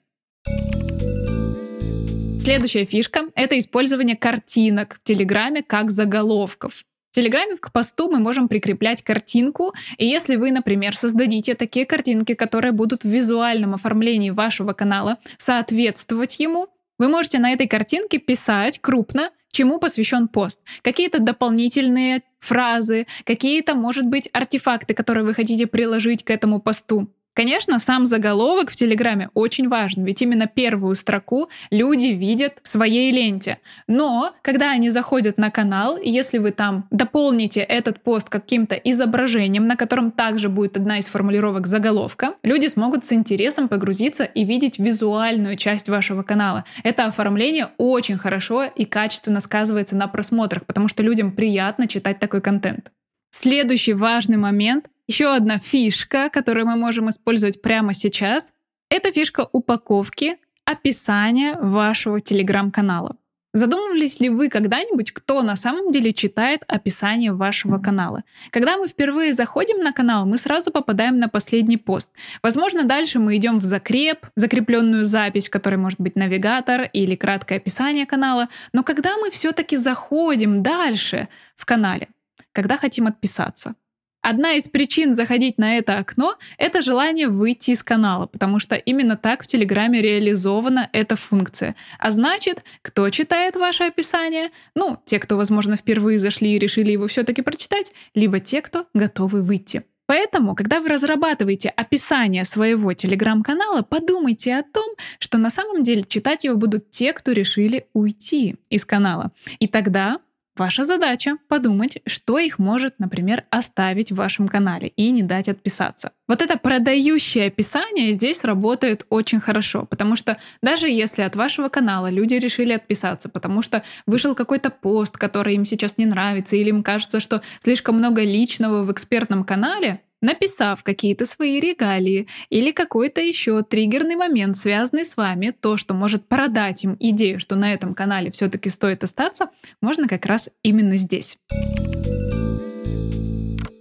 Следующая 2.40 2.86
фишка— 2.86 3.24
это 3.34 3.58
использование 3.58 4.16
картинок 4.16 4.94
в 4.94 5.02
Телеграме 5.02 5.62
как 5.62 5.90
заголовков. 5.90 6.86
В 7.10 7.14
Телеграме 7.16 7.56
к 7.56 7.72
посту 7.72 8.08
мы 8.08 8.20
можем 8.20 8.46
прикреплять 8.46 9.02
картинку, 9.02 9.74
и 9.98 10.06
если 10.06 10.36
вы, 10.36 10.52
например, 10.52 10.96
создадите 10.96 11.56
такие 11.56 11.84
картинки, 11.84 12.34
которые 12.34 12.70
будут 12.70 13.02
в 13.02 13.08
визуальном 13.08 13.74
оформлении 13.74 14.30
вашего 14.30 14.74
канала 14.74 15.18
соответствовать 15.36 16.38
ему, 16.38 16.68
вы 16.98 17.08
можете 17.08 17.40
на 17.40 17.50
этой 17.50 17.66
картинке 17.66 18.18
писать 18.18 18.78
крупно, 18.78 19.30
чему 19.50 19.80
посвящен 19.80 20.28
пост. 20.28 20.60
Какие-то 20.82 21.18
дополнительные 21.18 22.22
фразы, 22.38 23.08
какие-то, 23.24 23.74
может 23.74 24.06
быть, 24.06 24.28
артефакты, 24.32 24.94
которые 24.94 25.24
вы 25.24 25.34
хотите 25.34 25.66
приложить 25.66 26.22
к 26.22 26.30
этому 26.30 26.60
посту. 26.60 27.08
Конечно, 27.32 27.78
сам 27.78 28.06
заголовок 28.06 28.70
в 28.70 28.76
Телеграме 28.76 29.30
очень 29.34 29.68
важен, 29.68 30.04
ведь 30.04 30.20
именно 30.20 30.48
первую 30.48 30.96
строку 30.96 31.48
люди 31.70 32.08
видят 32.08 32.58
в 32.62 32.68
своей 32.68 33.12
ленте. 33.12 33.58
Но 33.86 34.34
когда 34.42 34.72
они 34.72 34.90
заходят 34.90 35.38
на 35.38 35.50
канал, 35.50 35.96
если 35.96 36.38
вы 36.38 36.50
там 36.50 36.88
дополните 36.90 37.60
этот 37.60 38.02
пост 38.02 38.28
каким-то 38.28 38.74
изображением, 38.74 39.68
на 39.68 39.76
котором 39.76 40.10
также 40.10 40.48
будет 40.48 40.76
одна 40.76 40.98
из 40.98 41.06
формулировок 41.06 41.68
заголовка, 41.68 42.34
люди 42.42 42.66
смогут 42.66 43.04
с 43.04 43.12
интересом 43.12 43.68
погрузиться 43.68 44.24
и 44.24 44.44
видеть 44.44 44.80
визуальную 44.80 45.56
часть 45.56 45.88
вашего 45.88 46.24
канала. 46.24 46.64
Это 46.82 47.06
оформление 47.06 47.68
очень 47.78 48.18
хорошо 48.18 48.64
и 48.64 48.84
качественно 48.84 49.40
сказывается 49.40 49.94
на 49.94 50.08
просмотрах, 50.08 50.66
потому 50.66 50.88
что 50.88 51.04
людям 51.04 51.30
приятно 51.30 51.86
читать 51.86 52.18
такой 52.18 52.40
контент. 52.40 52.90
Следующий 53.30 53.94
важный 53.94 54.36
момент 54.36 54.90
еще 55.06 55.34
одна 55.34 55.58
фишка, 55.58 56.30
которую 56.30 56.66
мы 56.66 56.76
можем 56.76 57.08
использовать 57.10 57.62
прямо 57.62 57.94
сейчас, 57.94 58.54
это 58.90 59.10
фишка 59.10 59.48
упаковки 59.52 60.36
описания 60.64 61.56
вашего 61.60 62.20
телеграм-канала. 62.20 63.16
Задумывались 63.52 64.20
ли 64.20 64.28
вы 64.28 64.48
когда-нибудь, 64.48 65.10
кто 65.10 65.42
на 65.42 65.56
самом 65.56 65.90
деле 65.90 66.12
читает 66.12 66.62
описание 66.68 67.32
вашего 67.32 67.78
канала? 67.78 68.22
Когда 68.50 68.76
мы 68.76 68.86
впервые 68.86 69.32
заходим 69.32 69.78
на 69.78 69.92
канал, 69.92 70.26
мы 70.26 70.38
сразу 70.38 70.70
попадаем 70.70 71.18
на 71.18 71.28
последний 71.28 71.76
пост. 71.76 72.10
Возможно, 72.44 72.84
дальше 72.84 73.18
мы 73.18 73.36
идем 73.36 73.58
в 73.58 73.64
закреп, 73.64 74.26
закрепленную 74.36 75.04
запись, 75.04 75.48
в 75.48 75.50
которой 75.50 75.76
может 75.76 76.00
быть 76.00 76.14
навигатор 76.14 76.82
или 76.92 77.16
краткое 77.16 77.56
описание 77.56 78.06
канала. 78.06 78.48
Но 78.72 78.84
когда 78.84 79.16
мы 79.16 79.30
все-таки 79.32 79.76
заходим 79.76 80.62
дальше 80.62 81.28
в 81.56 81.66
канале, 81.66 82.08
когда 82.52 82.76
хотим 82.76 83.06
отписаться, 83.06 83.74
Одна 84.22 84.52
из 84.52 84.68
причин 84.68 85.14
заходить 85.14 85.56
на 85.56 85.78
это 85.78 85.96
окно— 85.96 86.36
это 86.58 86.82
желание 86.82 87.28
выйти 87.28 87.70
из 87.70 87.82
канала, 87.82 88.26
потому 88.26 88.58
что 88.58 88.74
именно 88.74 89.16
так 89.16 89.42
в 89.42 89.46
Телеграме 89.46 90.02
реализована 90.02 90.90
эта 90.92 91.16
функция. 91.16 91.74
А 91.98 92.10
значит, 92.10 92.62
кто 92.82 93.08
читает 93.08 93.56
ваше 93.56 93.84
описание? 93.84 94.50
Ну, 94.74 94.98
те, 95.06 95.18
кто, 95.18 95.38
возможно, 95.38 95.76
впервые 95.76 96.18
зашли 96.18 96.54
и 96.54 96.58
решили 96.58 96.92
его 96.92 97.06
все-таки 97.06 97.40
прочитать, 97.40 97.92
либо 98.14 98.40
те, 98.40 98.60
кто 98.60 98.86
готовы 98.92 99.40
выйти. 99.40 99.84
Поэтому, 100.04 100.54
когда 100.54 100.80
вы 100.80 100.88
разрабатываете 100.88 101.70
описание 101.70 102.44
своего 102.44 102.92
телеграм-канала, 102.92 103.82
подумайте 103.82 104.54
о 104.54 104.64
том, 104.64 104.96
что 105.18 105.38
на 105.38 105.50
самом 105.50 105.82
деле 105.82 106.04
читать 106.06 106.44
его 106.44 106.56
будут 106.56 106.90
те, 106.90 107.14
кто 107.14 107.32
решили 107.32 107.86
уйти 107.94 108.56
из 108.68 108.84
канала. 108.84 109.30
И 109.60 109.68
тогда 109.68 110.18
Ваша 110.56 110.84
задача 110.84 111.38
подумать, 111.48 111.98
что 112.06 112.38
их 112.38 112.58
может, 112.58 112.98
например, 112.98 113.44
оставить 113.50 114.10
в 114.10 114.16
вашем 114.16 114.48
канале 114.48 114.88
и 114.88 115.10
не 115.10 115.22
дать 115.22 115.48
отписаться. 115.48 116.12
Вот 116.28 116.42
это 116.42 116.58
продающее 116.58 117.46
описание 117.46 118.12
здесь 118.12 118.44
работает 118.44 119.06
очень 119.10 119.40
хорошо, 119.40 119.86
потому 119.86 120.16
что 120.16 120.36
даже 120.62 120.88
если 120.88 121.22
от 121.22 121.36
вашего 121.36 121.68
канала 121.68 122.10
люди 122.10 122.34
решили 122.34 122.72
отписаться, 122.72 123.28
потому 123.28 123.62
что 123.62 123.84
вышел 124.06 124.34
какой-то 124.34 124.70
пост, 124.70 125.16
который 125.16 125.54
им 125.54 125.64
сейчас 125.64 125.98
не 125.98 126.06
нравится, 126.06 126.56
или 126.56 126.68
им 126.68 126.82
кажется, 126.82 127.20
что 127.20 127.42
слишком 127.60 127.96
много 127.96 128.22
личного 128.22 128.84
в 128.84 128.92
экспертном 128.92 129.44
канале, 129.44 130.00
написав 130.20 130.82
какие-то 130.82 131.26
свои 131.26 131.60
регалии 131.60 132.26
или 132.48 132.70
какой-то 132.70 133.20
еще 133.20 133.62
триггерный 133.62 134.16
момент, 134.16 134.56
связанный 134.56 135.04
с 135.04 135.16
вами, 135.16 135.54
то, 135.58 135.76
что 135.76 135.94
может 135.94 136.26
продать 136.28 136.84
им 136.84 136.96
идею, 136.98 137.40
что 137.40 137.56
на 137.56 137.72
этом 137.72 137.94
канале 137.94 138.30
все-таки 138.30 138.70
стоит 138.70 139.04
остаться, 139.04 139.50
можно 139.80 140.08
как 140.08 140.26
раз 140.26 140.48
именно 140.62 140.96
здесь. 140.96 141.38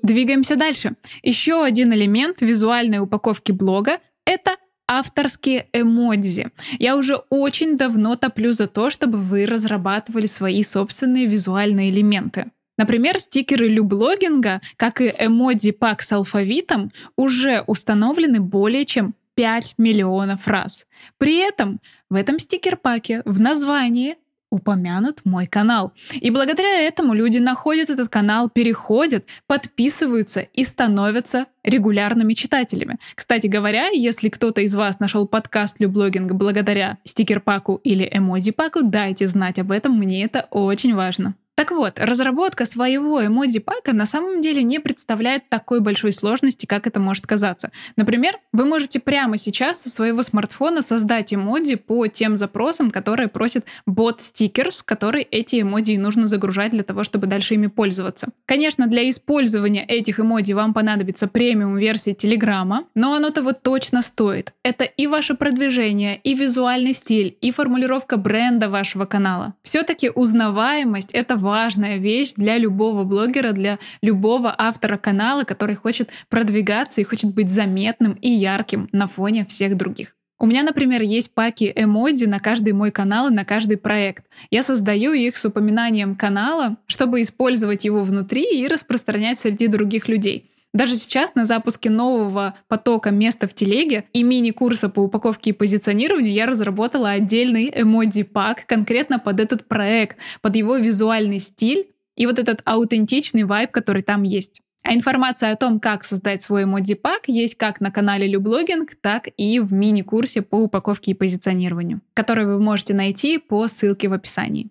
Двигаемся 0.02 0.56
дальше. 0.56 0.96
Еще 1.22 1.64
один 1.64 1.94
элемент 1.94 2.42
визуальной 2.42 3.00
упаковки 3.00 3.52
блога— 3.52 4.00
это 4.26 4.56
авторские 4.88 5.68
эмодзи. 5.72 6.50
Я 6.80 6.98
уже 6.98 7.18
очень 7.30 7.78
давно 7.78 8.16
топлю 8.16 8.52
за 8.54 8.66
то, 8.66 8.90
чтобы 8.90 9.20
вы 9.20 9.46
разрабатывали 9.46 10.26
свои 10.26 10.64
собственные 10.64 11.28
визуальные 11.28 11.92
элементы. 11.92 12.50
Например, 12.80 13.20
стикеры 13.20 13.68
люблогинга, 13.68 14.62
как 14.78 15.02
и 15.02 15.14
эмодзи 15.20 15.72
пак 15.72 16.02
с 16.02 16.14
алфавитом, 16.14 16.94
уже 17.18 17.62
установлены 17.68 18.40
более 18.40 18.86
чем 18.86 19.16
5 19.36 19.76
миллионов 19.78 20.48
раз. 20.48 20.88
При 21.18 21.40
этом 21.40 21.82
в 22.10 22.16
этом 22.16 22.40
стикер-паке 22.40 23.22
в 23.26 23.42
названии 23.42 24.16
упомянут 24.50 25.26
мой 25.26 25.46
канал. 25.46 25.92
И 26.14 26.32
благодаря 26.32 26.80
этому 26.80 27.14
люди 27.14 27.38
находят 27.38 27.90
этот 27.90 28.08
канал, 28.08 28.50
переходят, 28.50 29.26
подписываются 29.46 30.40
и 30.40 30.64
становятся 30.64 31.48
регулярными 31.64 32.34
читателями. 32.34 32.98
Кстати 33.14 33.48
говоря, 33.48 33.90
если 33.90 34.30
кто-то 34.30 34.62
из 34.62 34.74
вас 34.74 35.02
нашел 35.02 35.28
подкаст 35.28 35.82
Люблогинг 35.82 36.32
благодаря 36.32 36.98
стикер-паку 37.04 37.76
или 37.84 38.10
эмодзи-паку, 38.10 38.84
дайте 38.84 39.28
знать 39.28 39.60
об 39.60 39.74
этом, 39.74 39.98
мне 39.98 40.24
это 40.24 40.48
очень 40.50 40.96
важно. 40.96 41.36
Так 41.60 41.72
вот, 41.72 42.00
разработка 42.00 42.66
своего 42.66 43.22
эмодзи-пака 43.26 43.92
на 43.92 44.06
самом 44.06 44.42
деле 44.42 44.64
не 44.64 44.80
представляет 44.80 45.50
такой 45.50 45.82
большой 45.82 46.14
сложности, 46.14 46.66
как 46.66 46.88
это 46.88 47.02
может 47.02 47.28
казаться. 47.28 47.70
Например, 47.98 48.38
вы 48.54 48.64
можете 48.64 49.02
прямо 49.02 49.38
сейчас 49.38 49.82
со 49.82 49.90
своего 49.90 50.24
смартфона 50.24 50.82
создать 50.82 51.34
эмодзи 51.34 51.76
по 51.76 52.08
тем 52.08 52.38
запросам, 52.38 52.92
которые 52.92 53.28
просит 53.28 53.66
бот 53.86 54.22
Stickers, 54.22 54.84
который 54.86 55.22
эти 55.24 55.60
эмодзи 55.60 55.98
нужно 55.98 56.28
загружать 56.28 56.72
для 56.72 56.84
того, 56.84 57.04
чтобы 57.04 57.28
дальше 57.28 57.56
ими 57.56 57.68
пользоваться. 57.68 58.30
Конечно, 58.46 58.88
для 58.88 59.10
использования 59.10 59.84
этих 59.84 60.22
эмодзи 60.22 60.54
вам 60.54 60.74
понадобится 60.74 61.28
премиум-версия 61.28 62.14
Телеграма, 62.14 62.86
но 62.96 63.16
оно 63.16 63.32
того 63.32 63.52
точно 63.52 64.02
стоит. 64.02 64.54
Это 64.64 64.86
и 64.86 65.08
ваше 65.08 65.34
продвижение, 65.34 66.22
и 66.24 66.36
визуальный 66.36 66.94
стиль, 66.94 67.38
и 67.42 67.52
формулировка 67.52 68.16
бренда 68.16 68.70
вашего 68.70 69.04
канала. 69.04 69.56
Все-таки 69.64 70.10
узнаваемость— 70.10 71.12
это 71.14 71.36
важно 71.36 71.49
важная 71.50 71.98
вещь 71.98 72.34
для 72.36 72.58
любого 72.58 73.04
блогера, 73.04 73.52
для 73.54 73.80
любого 74.04 74.54
автора 74.56 74.98
канала, 74.98 75.44
который 75.44 75.76
хочет 75.76 76.10
продвигаться 76.30 77.02
и 77.02 77.04
хочет 77.04 77.34
быть 77.34 77.50
заметным 77.50 78.14
и 78.14 78.30
ярким 78.30 78.88
на 78.92 79.08
фоне 79.08 79.46
всех 79.46 79.76
других. 79.76 80.16
У 80.42 80.46
меня, 80.46 80.64
например, 80.64 81.02
есть 81.02 81.34
паки 81.34 81.74
эмодзи 81.76 82.26
на 82.26 82.40
каждый 82.40 82.74
мой 82.74 82.92
канал 82.92 83.28
и 83.28 83.34
на 83.34 83.44
каждый 83.44 83.78
проект. 83.78 84.26
Я 84.52 84.64
создаю 84.64 85.12
их 85.12 85.36
с 85.36 85.46
упоминанием 85.46 86.16
канала, 86.16 86.78
чтобы 86.88 87.22
использовать 87.22 87.84
его 87.84 88.04
внутри 88.04 88.44
и 88.44 88.68
распространять 88.68 89.40
среди 89.40 89.68
других 89.68 90.08
людей. 90.08 90.52
Даже 90.74 90.98
сейчас 90.98 91.34
на 91.34 91.46
запуске 91.46 91.90
нового 91.90 92.56
потока 92.68 93.10
места 93.10 93.48
в 93.48 93.54
телеге 93.54 94.06
и 94.14 94.22
мини-курса 94.22 94.90
по 94.90 95.00
упаковке 95.00 95.50
и 95.50 95.54
позиционированию 95.54 96.32
я 96.32 96.46
разработала 96.46 97.10
отдельный 97.10 97.72
эмодзи-пак 97.74 98.66
конкретно 98.68 99.18
под 99.18 99.40
этот 99.40 99.68
проект, 99.68 100.18
под 100.42 100.56
его 100.56 100.78
визуальный 100.78 101.40
стиль 101.40 101.88
и 102.16 102.28
вот 102.28 102.38
этот 102.38 102.62
аутентичный 102.66 103.44
вайб, 103.44 103.72
который 103.72 104.04
там 104.04 104.24
есть. 104.24 104.62
А 104.84 104.94
информация 104.94 105.52
о 105.52 105.56
том, 105.56 105.80
как 105.80 106.04
создать 106.04 106.42
свой 106.42 106.64
эмодзи-пак, 106.64 107.24
есть 107.28 107.56
как 107.56 107.82
на 107.82 107.92
канале 107.92 108.28
Люблогинг, 108.28 108.96
так 109.02 109.28
и 109.38 109.60
в 109.60 109.74
мини-курсе 109.74 110.42
по 110.42 110.56
упаковке 110.56 111.12
и 111.12 111.16
позиционированию, 111.16 112.02
который 112.14 112.46
вы 112.46 112.62
можете 112.62 112.94
найти 112.94 113.40
по 113.40 113.68
ссылке 113.68 114.08
в 114.08 114.14
описании. 114.14 114.70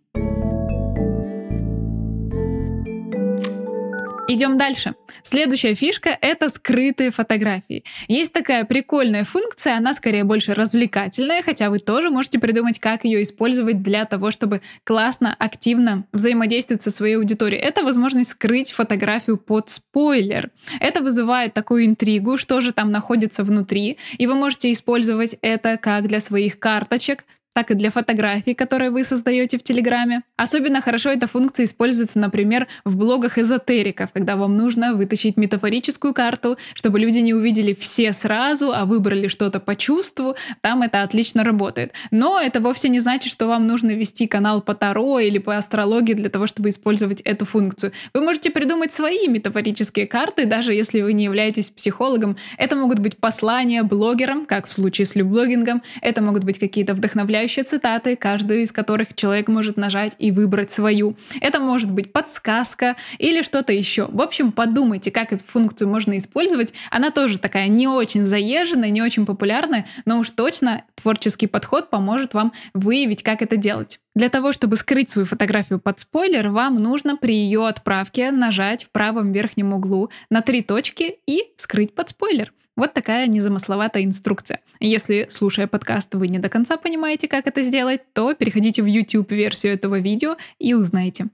Идем 4.30 4.58
дальше. 4.58 4.94
Следующая 5.22 5.74
фишка— 5.74 6.10
это 6.20 6.50
скрытые 6.50 7.10
фотографии. 7.10 7.82
Есть 8.08 8.34
такая 8.34 8.66
прикольная 8.66 9.24
функция, 9.24 9.78
она 9.78 9.94
скорее 9.94 10.22
больше 10.22 10.52
развлекательная, 10.52 11.42
хотя 11.42 11.70
вы 11.70 11.78
тоже 11.78 12.10
можете 12.10 12.38
придумать, 12.38 12.78
как 12.78 13.04
ее 13.04 13.22
использовать 13.22 13.82
для 13.82 14.04
того, 14.04 14.30
чтобы 14.30 14.60
классно, 14.84 15.34
активно 15.38 16.04
взаимодействовать 16.12 16.82
со 16.82 16.90
своей 16.90 17.16
аудиторией. 17.16 17.62
Это 17.62 17.82
возможность 17.82 18.32
скрыть 18.32 18.70
фотографию 18.72 19.38
под 19.38 19.70
спойлер. 19.70 20.50
Это 20.78 21.00
вызывает 21.00 21.54
такую 21.54 21.86
интригу, 21.86 22.36
что 22.36 22.60
же 22.60 22.72
там 22.72 22.90
находится 22.92 23.44
внутри, 23.44 23.96
и 24.18 24.26
вы 24.26 24.34
можете 24.34 24.70
использовать 24.70 25.38
это 25.40 25.78
как 25.78 26.06
для 26.06 26.20
своих 26.20 26.58
карточек, 26.58 27.24
так 27.58 27.72
и 27.72 27.74
для 27.74 27.90
фотографий, 27.90 28.54
которые 28.54 28.92
вы 28.92 29.02
создаете 29.02 29.58
в 29.58 29.64
Телеграме. 29.64 30.22
Особенно 30.36 30.80
хорошо 30.80 31.10
эта 31.10 31.26
функция 31.26 31.66
используется, 31.66 32.16
например, 32.20 32.68
в 32.84 32.96
блогах 32.96 33.36
эзотериков, 33.36 34.12
когда 34.12 34.36
вам 34.36 34.56
нужно 34.56 34.94
вытащить 34.94 35.36
метафорическую 35.36 36.14
карту, 36.14 36.56
чтобы 36.74 37.00
люди 37.00 37.18
не 37.18 37.34
увидели 37.34 37.74
все 37.74 38.12
сразу, 38.12 38.70
а 38.72 38.84
выбрали 38.84 39.26
что-то 39.26 39.58
по 39.58 39.74
чувству. 39.74 40.36
Там 40.60 40.82
это 40.82 41.02
отлично 41.02 41.42
работает. 41.42 41.94
Но 42.12 42.40
это 42.40 42.60
вовсе 42.60 42.88
не 42.90 43.00
значит, 43.00 43.32
что 43.32 43.48
вам 43.48 43.66
нужно 43.66 43.90
вести 43.90 44.28
канал 44.28 44.62
по 44.62 44.76
Таро 44.76 45.18
или 45.18 45.38
по 45.38 45.56
астрологии 45.56 46.14
для 46.14 46.30
того, 46.30 46.46
чтобы 46.46 46.68
использовать 46.68 47.22
эту 47.22 47.44
функцию. 47.44 47.90
Вы 48.14 48.20
можете 48.20 48.50
придумать 48.50 48.92
свои 48.92 49.26
метафорические 49.26 50.06
карты, 50.06 50.46
даже 50.46 50.72
если 50.72 51.00
вы 51.00 51.12
не 51.12 51.24
являетесь 51.24 51.70
психологом. 51.70 52.36
Это 52.56 52.76
могут 52.76 53.00
быть 53.00 53.16
послания 53.16 53.82
блогерам, 53.82 54.46
как 54.46 54.68
в 54.68 54.72
случае 54.72 55.06
с 55.06 55.16
люблогингом. 55.16 55.82
Это 56.02 56.22
могут 56.22 56.44
быть 56.44 56.60
какие-то 56.60 56.94
вдохновляющие 56.94 57.47
цитаты, 57.56 58.16
каждую 58.16 58.62
из 58.62 58.72
которых 58.72 59.14
человек 59.14 59.48
может 59.48 59.76
нажать 59.76 60.14
и 60.18 60.30
выбрать 60.30 60.70
свою. 60.70 61.16
Это 61.40 61.60
может 61.60 61.90
быть 61.90 62.12
подсказка 62.12 62.96
или 63.18 63.42
что-то 63.42 63.72
еще. 63.72 64.08
В 64.10 64.20
общем, 64.20 64.52
подумайте, 64.52 65.10
как 65.10 65.32
эту 65.32 65.44
функцию 65.44 65.88
можно 65.88 66.18
использовать. 66.18 66.72
Она 66.90 67.10
тоже 67.10 67.38
такая 67.38 67.68
не 67.68 67.88
очень 67.88 68.26
заезженная, 68.26 68.90
не 68.90 69.02
очень 69.02 69.26
популярная, 69.26 69.86
но 70.04 70.18
уж 70.18 70.30
точно 70.30 70.84
творческий 70.94 71.46
подход 71.46 71.90
поможет 71.90 72.34
вам 72.34 72.52
выявить, 72.74 73.22
как 73.22 73.42
это 73.42 73.56
делать. 73.56 74.00
Для 74.14 74.28
того, 74.30 74.52
чтобы 74.52 74.76
скрыть 74.76 75.10
свою 75.10 75.26
фотографию 75.26 75.78
под 75.78 76.00
спойлер, 76.00 76.48
вам 76.48 76.74
нужно 76.74 77.16
при 77.16 77.34
ее 77.34 77.68
отправке 77.68 78.32
нажать 78.32 78.82
в 78.82 78.90
правом 78.90 79.30
верхнем 79.30 79.72
углу 79.72 80.10
на 80.28 80.40
три 80.40 80.60
точки 80.62 81.18
и 81.26 81.44
скрыть 81.56 81.94
под 81.94 82.08
спойлер. 82.08 82.52
Вот 82.78 82.92
такая 82.92 83.26
незамысловатая 83.26 84.04
инструкция. 84.04 84.60
Если, 84.78 85.26
слушая 85.30 85.66
подкаст, 85.66 86.14
вы 86.14 86.28
не 86.28 86.38
до 86.38 86.48
конца 86.48 86.76
понимаете, 86.76 87.26
как 87.26 87.48
это 87.48 87.62
сделать, 87.62 88.02
то 88.12 88.34
переходите 88.34 88.82
в 88.82 88.86
YouTube-версию 88.86 89.74
этого 89.74 89.98
видео 89.98 90.36
и 90.60 90.74
узнаете. 90.74 91.26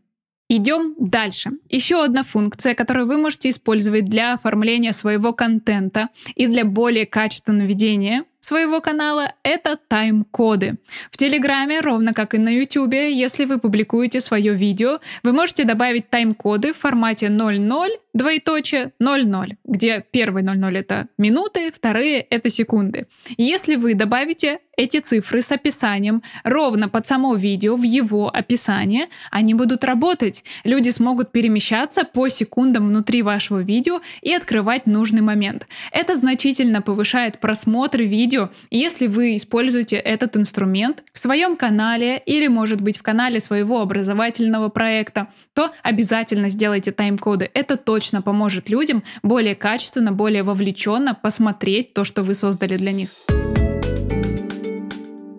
Идем 0.48 0.94
дальше. 0.98 1.50
Еще 1.68 2.02
одна 2.02 2.22
функция, 2.22 2.74
которую 2.74 3.06
вы 3.06 3.18
можете 3.18 3.50
использовать 3.50 4.06
для 4.06 4.32
оформления 4.32 4.94
своего 4.94 5.34
контента 5.34 6.08
и 6.34 6.46
для 6.46 6.64
более 6.64 7.04
качественного 7.04 7.66
ведения 7.66 8.24
своего 8.44 8.80
канала— 8.80 9.32
это 9.42 9.78
тайм-коды. 9.88 10.76
В 11.10 11.16
Телеграме, 11.16 11.80
ровно 11.80 12.12
как 12.12 12.34
и 12.34 12.38
на 12.38 12.50
Ютубе, 12.50 13.12
если 13.12 13.46
вы 13.46 13.58
публикуете 13.58 14.20
свое 14.20 14.54
видео, 14.54 15.00
вы 15.22 15.32
можете 15.32 15.64
добавить 15.64 16.10
тайм-коды 16.10 16.74
в 16.74 16.76
формате 16.76 17.30
00, 17.30 17.90
двоеточие 18.12 18.92
00, 18.98 19.56
где 19.64 20.04
первые 20.10 20.44
00— 20.44 20.76
это 20.78 21.08
минуты, 21.16 21.72
вторые— 21.72 22.20
это 22.30 22.50
секунды. 22.50 23.06
Если 23.38 23.76
вы 23.76 23.94
добавите 23.94 24.58
эти 24.76 25.00
цифры 25.00 25.42
с 25.42 25.52
описанием 25.52 26.22
ровно 26.42 26.88
под 26.88 27.06
само 27.06 27.34
видео, 27.34 27.76
в 27.76 27.82
его 27.82 28.28
описание, 28.34 29.06
они 29.30 29.54
будут 29.54 29.84
работать. 29.84 30.44
Люди 30.64 30.90
смогут 30.90 31.32
перемещаться 31.32 32.04
по 32.04 32.28
секундам 32.28 32.88
внутри 32.88 33.22
вашего 33.22 33.62
видео 33.62 34.00
и 34.22 34.32
открывать 34.32 34.86
нужный 34.86 35.22
момент. 35.22 35.66
Это 35.92 36.16
значительно 36.16 36.82
повышает 36.82 37.38
просмотр 37.40 38.02
видео. 38.02 38.50
Если 38.70 39.06
вы 39.06 39.36
используете 39.36 39.96
этот 39.96 40.36
инструмент 40.36 41.04
в 41.12 41.18
своем 41.18 41.56
канале 41.56 42.18
или, 42.24 42.48
может 42.48 42.80
быть, 42.80 42.98
в 42.98 43.02
канале 43.02 43.40
своего 43.40 43.80
образовательного 43.80 44.68
проекта, 44.68 45.28
то 45.54 45.70
обязательно 45.82 46.48
сделайте 46.48 46.92
тайм-коды. 46.92 47.50
Это 47.54 47.76
точно 47.76 48.22
поможет 48.22 48.68
людям 48.68 49.02
более 49.22 49.54
качественно, 49.54 50.12
более 50.12 50.42
вовлеченно 50.42 51.14
посмотреть 51.14 51.94
то, 51.94 52.04
что 52.04 52.22
вы 52.22 52.34
создали 52.34 52.76
для 52.76 52.92
них. 52.92 53.10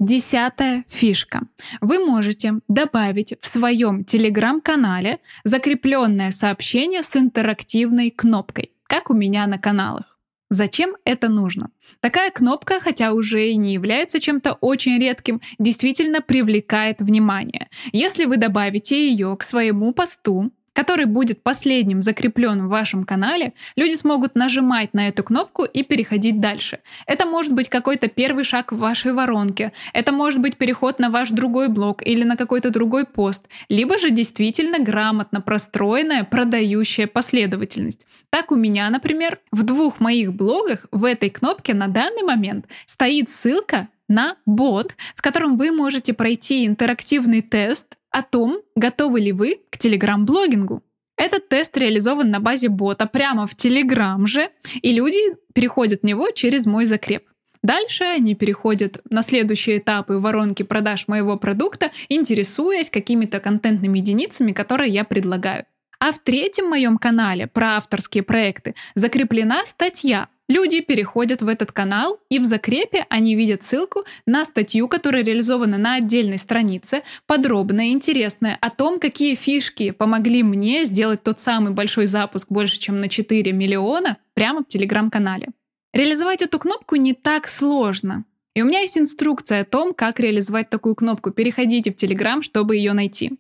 Десятая 0.08 0.86
фишка. 0.88 1.48
Вы 1.82 1.98
можете 1.98 2.60
добавить 2.68 3.34
в 3.42 3.48
своем 3.48 4.04
телеграм-канале 4.04 5.20
закрепленное 5.44 6.30
сообщение 6.30 7.02
с 7.02 7.16
интерактивной 7.16 8.12
кнопкой, 8.12 8.72
как 8.84 9.10
у 9.10 9.16
меня 9.16 9.48
на 9.48 9.58
каналах. 9.58 10.20
Зачем 10.52 10.96
это 11.06 11.28
нужно? 11.28 11.72
Такая 12.02 12.30
кнопка, 12.30 12.80
хотя 12.80 13.14
уже 13.14 13.48
и 13.48 13.56
не 13.56 13.74
является 13.74 14.20
чем-то 14.20 14.54
очень 14.62 15.00
редким, 15.00 15.42
действительно 15.58 16.22
привлекает 16.22 17.02
внимание. 17.02 17.68
Если 17.92 18.26
вы 18.26 18.38
добавите 18.38 19.10
ее 19.10 19.36
к 19.36 19.42
своему 19.42 19.92
посту, 19.92 20.52
который 20.76 21.06
будет 21.06 21.42
последним 21.42 22.02
закреплен 22.02 22.66
в 22.66 22.70
вашем 22.70 23.06
канале, 23.06 23.54
люди 23.78 23.96
смогут 23.96 24.36
нажимать 24.36 24.94
на 24.94 25.08
эту 25.08 25.24
кнопку 25.24 25.64
и 25.64 25.84
переходить 25.84 26.42
дальше. 26.42 26.80
Это 27.08 27.26
может 27.26 27.54
быть 27.54 27.70
какой-то 27.70 28.10
первый 28.10 28.44
шаг 28.44 28.74
в 28.74 28.78
вашей 28.78 29.14
воронке, 29.14 29.72
это 29.94 30.12
может 30.12 30.42
быть 30.42 30.58
переход 30.58 31.00
на 31.00 31.10
ваш 31.10 31.30
другой 31.30 31.70
блог 31.70 32.06
или 32.06 32.24
на 32.24 32.36
какой-то 32.36 32.72
другой 32.72 33.06
пост, 33.06 33.48
либо 33.70 33.98
же 33.98 34.12
действительно 34.12 34.80
грамотно 34.80 35.40
простроенная 35.40 36.26
продающая 36.26 37.08
последовательность. 37.08 38.06
Так 38.30 38.52
у 38.52 38.56
меня, 38.56 38.90
например, 38.90 39.40
в 39.54 39.64
двух 39.64 40.02
моих 40.02 40.34
блогах 40.34 40.88
в 40.92 41.06
этой 41.06 41.30
кнопке 41.30 41.74
на 41.74 41.88
данный 41.88 42.24
момент 42.24 42.66
стоит 42.86 43.30
ссылка 43.30 43.88
на 44.10 44.36
бот, 44.46 44.96
в 45.16 45.22
котором 45.22 45.58
вы 45.58 45.72
можете 45.72 46.14
пройти 46.14 46.66
интерактивный 46.66 47.42
тест 47.42 47.96
о 48.16 48.24
том, 48.24 48.62
готовы 48.78 49.20
ли 49.20 49.34
вы 49.34 49.60
к 49.70 49.78
телеграм-блогингу. 49.78 50.82
Этот 51.18 51.50
тест 51.50 51.76
реализован 51.76 52.30
на 52.30 52.40
базе 52.40 52.70
бота 52.70 53.08
прямо 53.08 53.46
в 53.46 53.56
Телеграм 53.56 54.26
же, 54.26 54.52
и 54.82 54.94
люди 54.94 55.36
переходят 55.54 56.00
в 56.02 56.06
него 56.06 56.32
через 56.32 56.66
мой 56.66 56.86
закреп. 56.86 57.24
Дальше 57.62 58.06
они 58.06 58.34
переходят 58.34 59.02
на 59.10 59.22
следующие 59.22 59.80
этапы 59.80 60.14
воронки 60.14 60.64
продаж 60.64 61.10
моего 61.10 61.36
продукта, 61.36 61.92
интересуясь 62.08 62.90
какими-то 62.90 63.42
контентными 63.42 63.98
единицами, 63.98 64.54
которые 64.54 64.94
я 64.94 65.04
предлагаю. 65.04 65.66
А 66.00 66.14
в 66.14 66.20
третьем 66.20 66.70
моем 66.70 66.98
канале 66.98 67.48
про 67.48 67.76
авторские 67.76 68.24
проекты 68.24 68.76
закреплена 68.96 69.66
статья 69.66 70.30
Люди 70.48 70.82
переходят 70.82 71.42
в 71.42 71.48
этот 71.48 71.72
канал, 71.72 72.20
и 72.30 72.38
в 72.38 72.46
закрепе 72.46 73.08
они 73.10 73.36
видят 73.36 73.64
ссылку 73.64 74.06
на 74.28 74.46
статью, 74.46 74.88
которая 74.88 75.24
реализована 75.24 75.80
на 75.80 75.96
отдельной 75.96 76.38
странице, 76.38 77.02
подробная, 77.26 77.88
интересная, 77.88 78.56
о 78.62 78.70
том, 78.70 79.00
какие 79.00 79.34
фишки 79.34 79.90
помогли 79.90 80.44
мне 80.44 80.84
сделать 80.84 81.24
тот 81.24 81.40
самый 81.40 81.74
большой 81.74 82.06
запуск 82.06 82.50
больше, 82.52 82.80
чем 82.80 83.00
на 83.00 83.10
4 83.10 83.52
миллиона, 83.54 84.18
прямо 84.36 84.62
в 84.62 84.68
телеграм-канале. 84.68 85.48
Реализовать 85.94 86.44
эту 86.44 86.60
кнопку 86.60 86.96
не 86.96 87.14
так 87.14 87.48
сложно. 87.48 88.26
И 88.54 88.62
у 88.62 88.66
меня 88.66 88.82
есть 88.82 88.98
инструкция 88.98 89.62
о 89.62 89.66
том, 89.66 89.94
как 89.94 90.20
реализовать 90.20 90.70
такую 90.70 90.96
кнопку. 90.96 91.32
Переходите 91.32 91.92
в 91.92 91.96
Телеграм, 91.96 92.42
чтобы 92.42 92.76
ее 92.76 92.94
найти. 92.94 93.34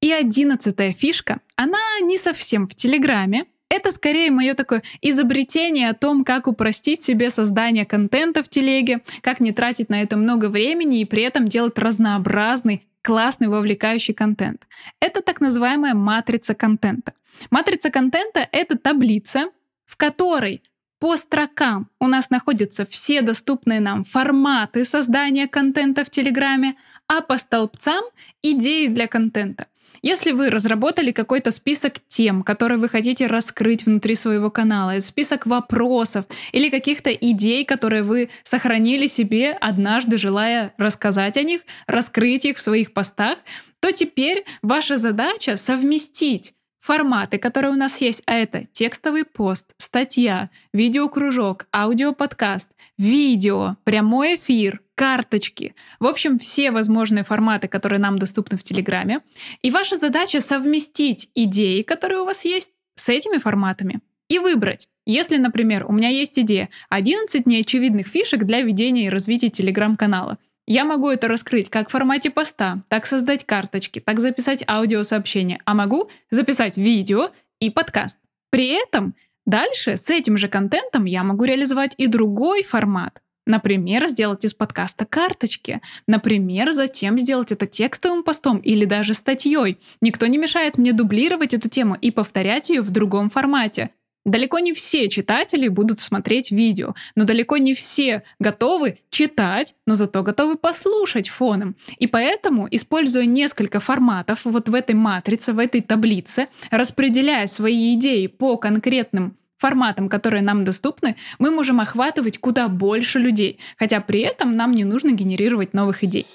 И 0.00 0.12
одиннадцатая 0.12 0.92
фишка, 0.92 1.40
она 1.56 1.78
не 2.02 2.18
совсем 2.18 2.68
в 2.68 2.74
Телеграме, 2.74 3.46
это 3.74 3.90
скорее 3.90 4.30
мое 4.30 4.54
такое 4.54 4.82
изобретение 5.02 5.90
о 5.90 5.94
том, 5.94 6.24
как 6.24 6.46
упростить 6.46 7.02
себе 7.02 7.30
создание 7.30 7.84
контента 7.84 8.42
в 8.42 8.48
телеге, 8.48 9.00
как 9.20 9.40
не 9.40 9.52
тратить 9.52 9.88
на 9.88 10.00
это 10.00 10.16
много 10.16 10.48
времени 10.48 11.00
и 11.00 11.04
при 11.04 11.22
этом 11.22 11.48
делать 11.48 11.78
разнообразный, 11.78 12.86
классный, 13.02 13.48
вовлекающий 13.48 14.14
контент. 14.14 14.66
Это 15.00 15.20
так 15.22 15.40
называемая 15.40 15.94
матрица 15.94 16.54
контента. 16.54 17.14
Матрица 17.50 17.90
контента— 17.90 18.48
это 18.52 18.78
таблица, 18.78 19.50
в 19.86 19.96
которой 19.96 20.62
по 21.00 21.16
строкам 21.16 21.90
у 21.98 22.06
нас 22.06 22.30
находятся 22.30 22.86
все 22.86 23.20
доступные 23.22 23.80
нам 23.80 24.04
форматы 24.04 24.84
создания 24.84 25.48
контента 25.48 26.04
в 26.04 26.10
Телеграме, 26.10 26.76
а 27.08 27.20
по 27.20 27.36
столбцам— 27.38 28.04
идеи 28.42 28.86
для 28.86 29.08
контента. 29.08 29.66
Если 30.04 30.32
вы 30.32 30.50
разработали 30.50 31.12
какой-то 31.12 31.50
список 31.50 31.94
тем, 32.08 32.42
которые 32.42 32.76
вы 32.76 32.90
хотите 32.90 33.26
раскрыть 33.26 33.86
внутри 33.86 34.16
своего 34.16 34.50
канала, 34.50 35.00
список 35.00 35.46
вопросов 35.46 36.26
или 36.52 36.68
каких-то 36.68 37.10
идей, 37.10 37.64
которые 37.64 38.02
вы 38.02 38.28
сохранили 38.42 39.06
себе 39.06 39.52
однажды, 39.52 40.18
желая 40.18 40.74
рассказать 40.76 41.38
о 41.38 41.42
них, 41.42 41.62
раскрыть 41.86 42.44
их 42.44 42.58
в 42.58 42.60
своих 42.60 42.92
постах, 42.92 43.38
то 43.80 43.92
теперь 43.92 44.44
ваша 44.60 44.98
задача 44.98 45.56
совместить 45.56 46.52
форматы, 46.84 47.38
которые 47.38 47.72
у 47.72 47.76
нас 47.76 48.02
есть, 48.02 48.22
а 48.26 48.34
это 48.34 48.66
текстовый 48.72 49.24
пост, 49.24 49.72
статья, 49.78 50.50
видеокружок, 50.74 51.66
аудиоподкаст, 51.74 52.68
видео, 52.98 53.76
прямой 53.84 54.36
эфир, 54.36 54.82
карточки. 54.94 55.74
В 55.98 56.06
общем, 56.06 56.38
все 56.38 56.70
возможные 56.72 57.24
форматы, 57.24 57.68
которые 57.68 58.00
нам 58.00 58.18
доступны 58.18 58.58
в 58.58 58.62
Телеграме. 58.62 59.20
И 59.62 59.70
ваша 59.70 59.96
задача 59.96 60.42
совместить 60.42 61.30
идеи, 61.34 61.80
которые 61.80 62.20
у 62.20 62.26
вас 62.26 62.44
есть, 62.44 62.70
с 62.96 63.08
этими 63.08 63.38
форматами 63.38 64.00
и 64.28 64.38
выбрать. 64.38 64.88
Если, 65.06 65.38
например, 65.38 65.86
у 65.88 65.92
меня 65.92 66.10
есть 66.10 66.38
идея 66.38 66.68
11 66.90 67.46
неочевидных 67.46 68.08
фишек 68.08 68.44
для 68.44 68.60
ведения 68.60 69.06
и 69.06 69.10
развития 69.10 69.48
телеграм-канала, 69.48 70.36
я 70.66 70.84
могу 70.84 71.10
это 71.10 71.28
раскрыть 71.28 71.68
как 71.70 71.88
в 71.88 71.92
формате 71.92 72.30
поста, 72.30 72.82
так 72.88 73.06
создать 73.06 73.44
карточки, 73.44 74.00
так 74.00 74.20
записать 74.20 74.64
аудиосообщение, 74.66 75.60
а 75.64 75.74
могу 75.74 76.08
записать 76.30 76.76
видео 76.76 77.30
и 77.60 77.70
подкаст. 77.70 78.18
При 78.50 78.68
этом 78.68 79.14
дальше 79.46 79.96
с 79.96 80.08
этим 80.10 80.38
же 80.38 80.48
контентом 80.48 81.04
я 81.04 81.22
могу 81.22 81.44
реализовать 81.44 81.94
и 81.98 82.06
другой 82.06 82.62
формат. 82.62 83.20
Например, 83.46 84.08
сделать 84.08 84.44
из 84.46 84.54
подкаста 84.54 85.04
карточки. 85.04 85.82
Например, 86.06 86.70
затем 86.72 87.18
сделать 87.18 87.52
это 87.52 87.66
текстовым 87.66 88.22
постом 88.22 88.56
или 88.58 88.86
даже 88.86 89.12
статьей. 89.12 89.78
Никто 90.00 90.26
не 90.26 90.38
мешает 90.38 90.78
мне 90.78 90.94
дублировать 90.94 91.52
эту 91.52 91.68
тему 91.68 91.94
и 91.94 92.10
повторять 92.10 92.70
ее 92.70 92.80
в 92.80 92.90
другом 92.90 93.28
формате. 93.28 93.90
Далеко 94.24 94.58
не 94.58 94.72
все 94.72 95.08
читатели 95.08 95.68
будут 95.68 96.00
смотреть 96.00 96.50
видео, 96.50 96.94
но 97.14 97.24
далеко 97.24 97.58
не 97.58 97.74
все 97.74 98.22
готовы 98.38 98.98
читать, 99.10 99.74
но 99.86 99.96
зато 99.96 100.22
готовы 100.22 100.56
послушать 100.56 101.28
фоном. 101.28 101.76
И 101.98 102.06
поэтому, 102.06 102.66
используя 102.70 103.26
несколько 103.26 103.80
форматов 103.80 104.40
вот 104.44 104.68
в 104.70 104.74
этой 104.74 104.94
матрице, 104.94 105.52
в 105.52 105.58
этой 105.58 105.82
таблице, 105.82 106.48
распределяя 106.70 107.46
свои 107.46 107.94
идеи 107.94 108.26
по 108.26 108.56
конкретным 108.56 109.36
форматам, 109.58 110.08
которые 110.08 110.42
нам 110.42 110.64
доступны, 110.64 111.16
мы 111.38 111.50
можем 111.50 111.80
охватывать 111.80 112.38
куда 112.38 112.68
больше 112.68 113.18
людей, 113.18 113.58
хотя 113.78 114.00
при 114.00 114.20
этом 114.20 114.56
нам 114.56 114.72
не 114.72 114.84
нужно 114.84 115.12
генерировать 115.12 115.74
новых 115.74 116.02
идей. 116.02 116.26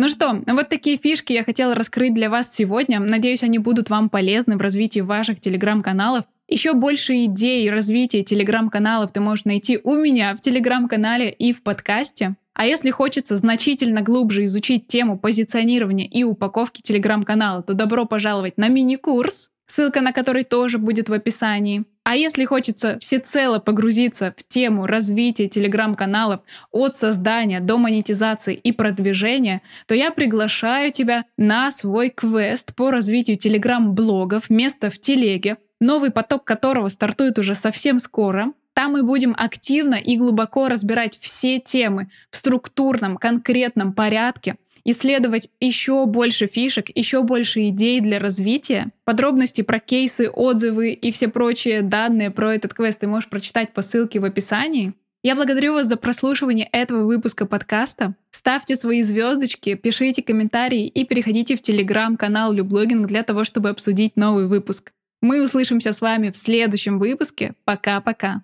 Ну 0.00 0.08
что, 0.08 0.40
вот 0.46 0.70
такие 0.70 0.96
фишки 0.96 1.34
я 1.34 1.44
хотела 1.44 1.74
раскрыть 1.74 2.14
для 2.14 2.30
вас 2.30 2.54
сегодня. 2.54 3.00
Надеюсь, 3.00 3.42
они 3.42 3.58
будут 3.58 3.90
вам 3.90 4.08
полезны 4.08 4.56
в 4.56 4.62
развитии 4.62 5.00
ваших 5.00 5.40
телеграм-каналов. 5.40 6.24
Еще 6.48 6.72
больше 6.72 7.26
идей 7.26 7.68
развития 7.68 8.24
телеграм-каналов 8.24 9.12
ты 9.12 9.20
можешь 9.20 9.44
найти 9.44 9.78
у 9.84 9.96
меня 9.96 10.34
в 10.34 10.40
телеграм-канале 10.40 11.28
и 11.30 11.52
в 11.52 11.62
подкасте. 11.62 12.36
А 12.54 12.64
если 12.64 12.90
хочется 12.90 13.36
значительно 13.36 14.00
глубже 14.00 14.46
изучить 14.46 14.86
тему 14.86 15.18
позиционирования 15.18 16.06
и 16.06 16.24
упаковки 16.24 16.80
телеграм-канала, 16.80 17.62
то 17.62 17.74
добро 17.74 18.06
пожаловать 18.06 18.56
на 18.56 18.68
мини-курс 18.68 19.50
ссылка 19.66 20.00
на 20.00 20.12
который 20.12 20.44
тоже 20.44 20.78
будет 20.78 21.10
в 21.10 21.12
описании. 21.12 21.84
А 22.10 22.16
если 22.16 22.44
хочется 22.44 22.98
всецело 22.98 23.60
погрузиться 23.60 24.34
в 24.36 24.42
тему 24.42 24.88
развития 24.88 25.46
телеграм-каналов 25.46 26.40
от 26.72 26.96
создания 26.96 27.60
до 27.60 27.78
монетизации 27.78 28.56
и 28.56 28.72
продвижения, 28.72 29.62
то 29.86 29.94
я 29.94 30.10
приглашаю 30.10 30.90
тебя 30.90 31.24
на 31.36 31.70
свой 31.70 32.08
квест 32.08 32.74
по 32.74 32.90
развитию 32.90 33.36
телеграм-блогов 33.36 34.50
«Место 34.50 34.90
в 34.90 34.98
телеге», 34.98 35.58
новый 35.80 36.10
поток 36.10 36.42
которого 36.42 36.88
стартует 36.88 37.38
уже 37.38 37.54
совсем 37.54 38.00
скоро. 38.00 38.54
Там 38.74 38.94
мы 38.94 39.04
будем 39.04 39.32
активно 39.38 39.94
и 39.94 40.16
глубоко 40.16 40.66
разбирать 40.66 41.16
все 41.16 41.60
темы 41.60 42.08
в 42.32 42.36
структурном, 42.36 43.18
конкретном 43.18 43.92
порядке, 43.92 44.56
исследовать 44.84 45.50
еще 45.60 46.06
больше 46.06 46.46
фишек, 46.46 46.86
еще 46.94 47.22
больше 47.22 47.68
идей 47.68 48.00
для 48.00 48.18
развития. 48.18 48.92
Подробности 49.04 49.62
про 49.62 49.78
кейсы, 49.78 50.30
отзывы 50.30 50.92
и 50.92 51.10
все 51.12 51.28
прочие 51.28 51.82
данные 51.82 52.30
про 52.30 52.54
этот 52.54 52.74
квест 52.74 53.00
ты 53.00 53.06
можешь 53.06 53.28
прочитать 53.28 53.72
по 53.72 53.82
ссылке 53.82 54.20
в 54.20 54.24
описании. 54.24 54.94
Я 55.22 55.34
благодарю 55.34 55.74
вас 55.74 55.86
за 55.86 55.96
прослушивание 55.96 56.66
этого 56.72 57.04
выпуска 57.04 57.44
подкаста. 57.44 58.14
Ставьте 58.30 58.74
свои 58.74 59.02
звездочки, 59.02 59.74
пишите 59.74 60.22
комментарии 60.22 60.86
и 60.86 61.04
переходите 61.04 61.56
в 61.56 61.62
телеграм-канал 61.62 62.52
Люблогинг 62.52 63.06
для 63.06 63.22
того, 63.22 63.44
чтобы 63.44 63.68
обсудить 63.68 64.16
новый 64.16 64.46
выпуск. 64.46 64.92
Мы 65.20 65.42
услышимся 65.42 65.92
с 65.92 66.00
вами 66.00 66.30
в 66.30 66.36
следующем 66.36 66.98
выпуске. 66.98 67.52
Пока-пока. 67.64 68.42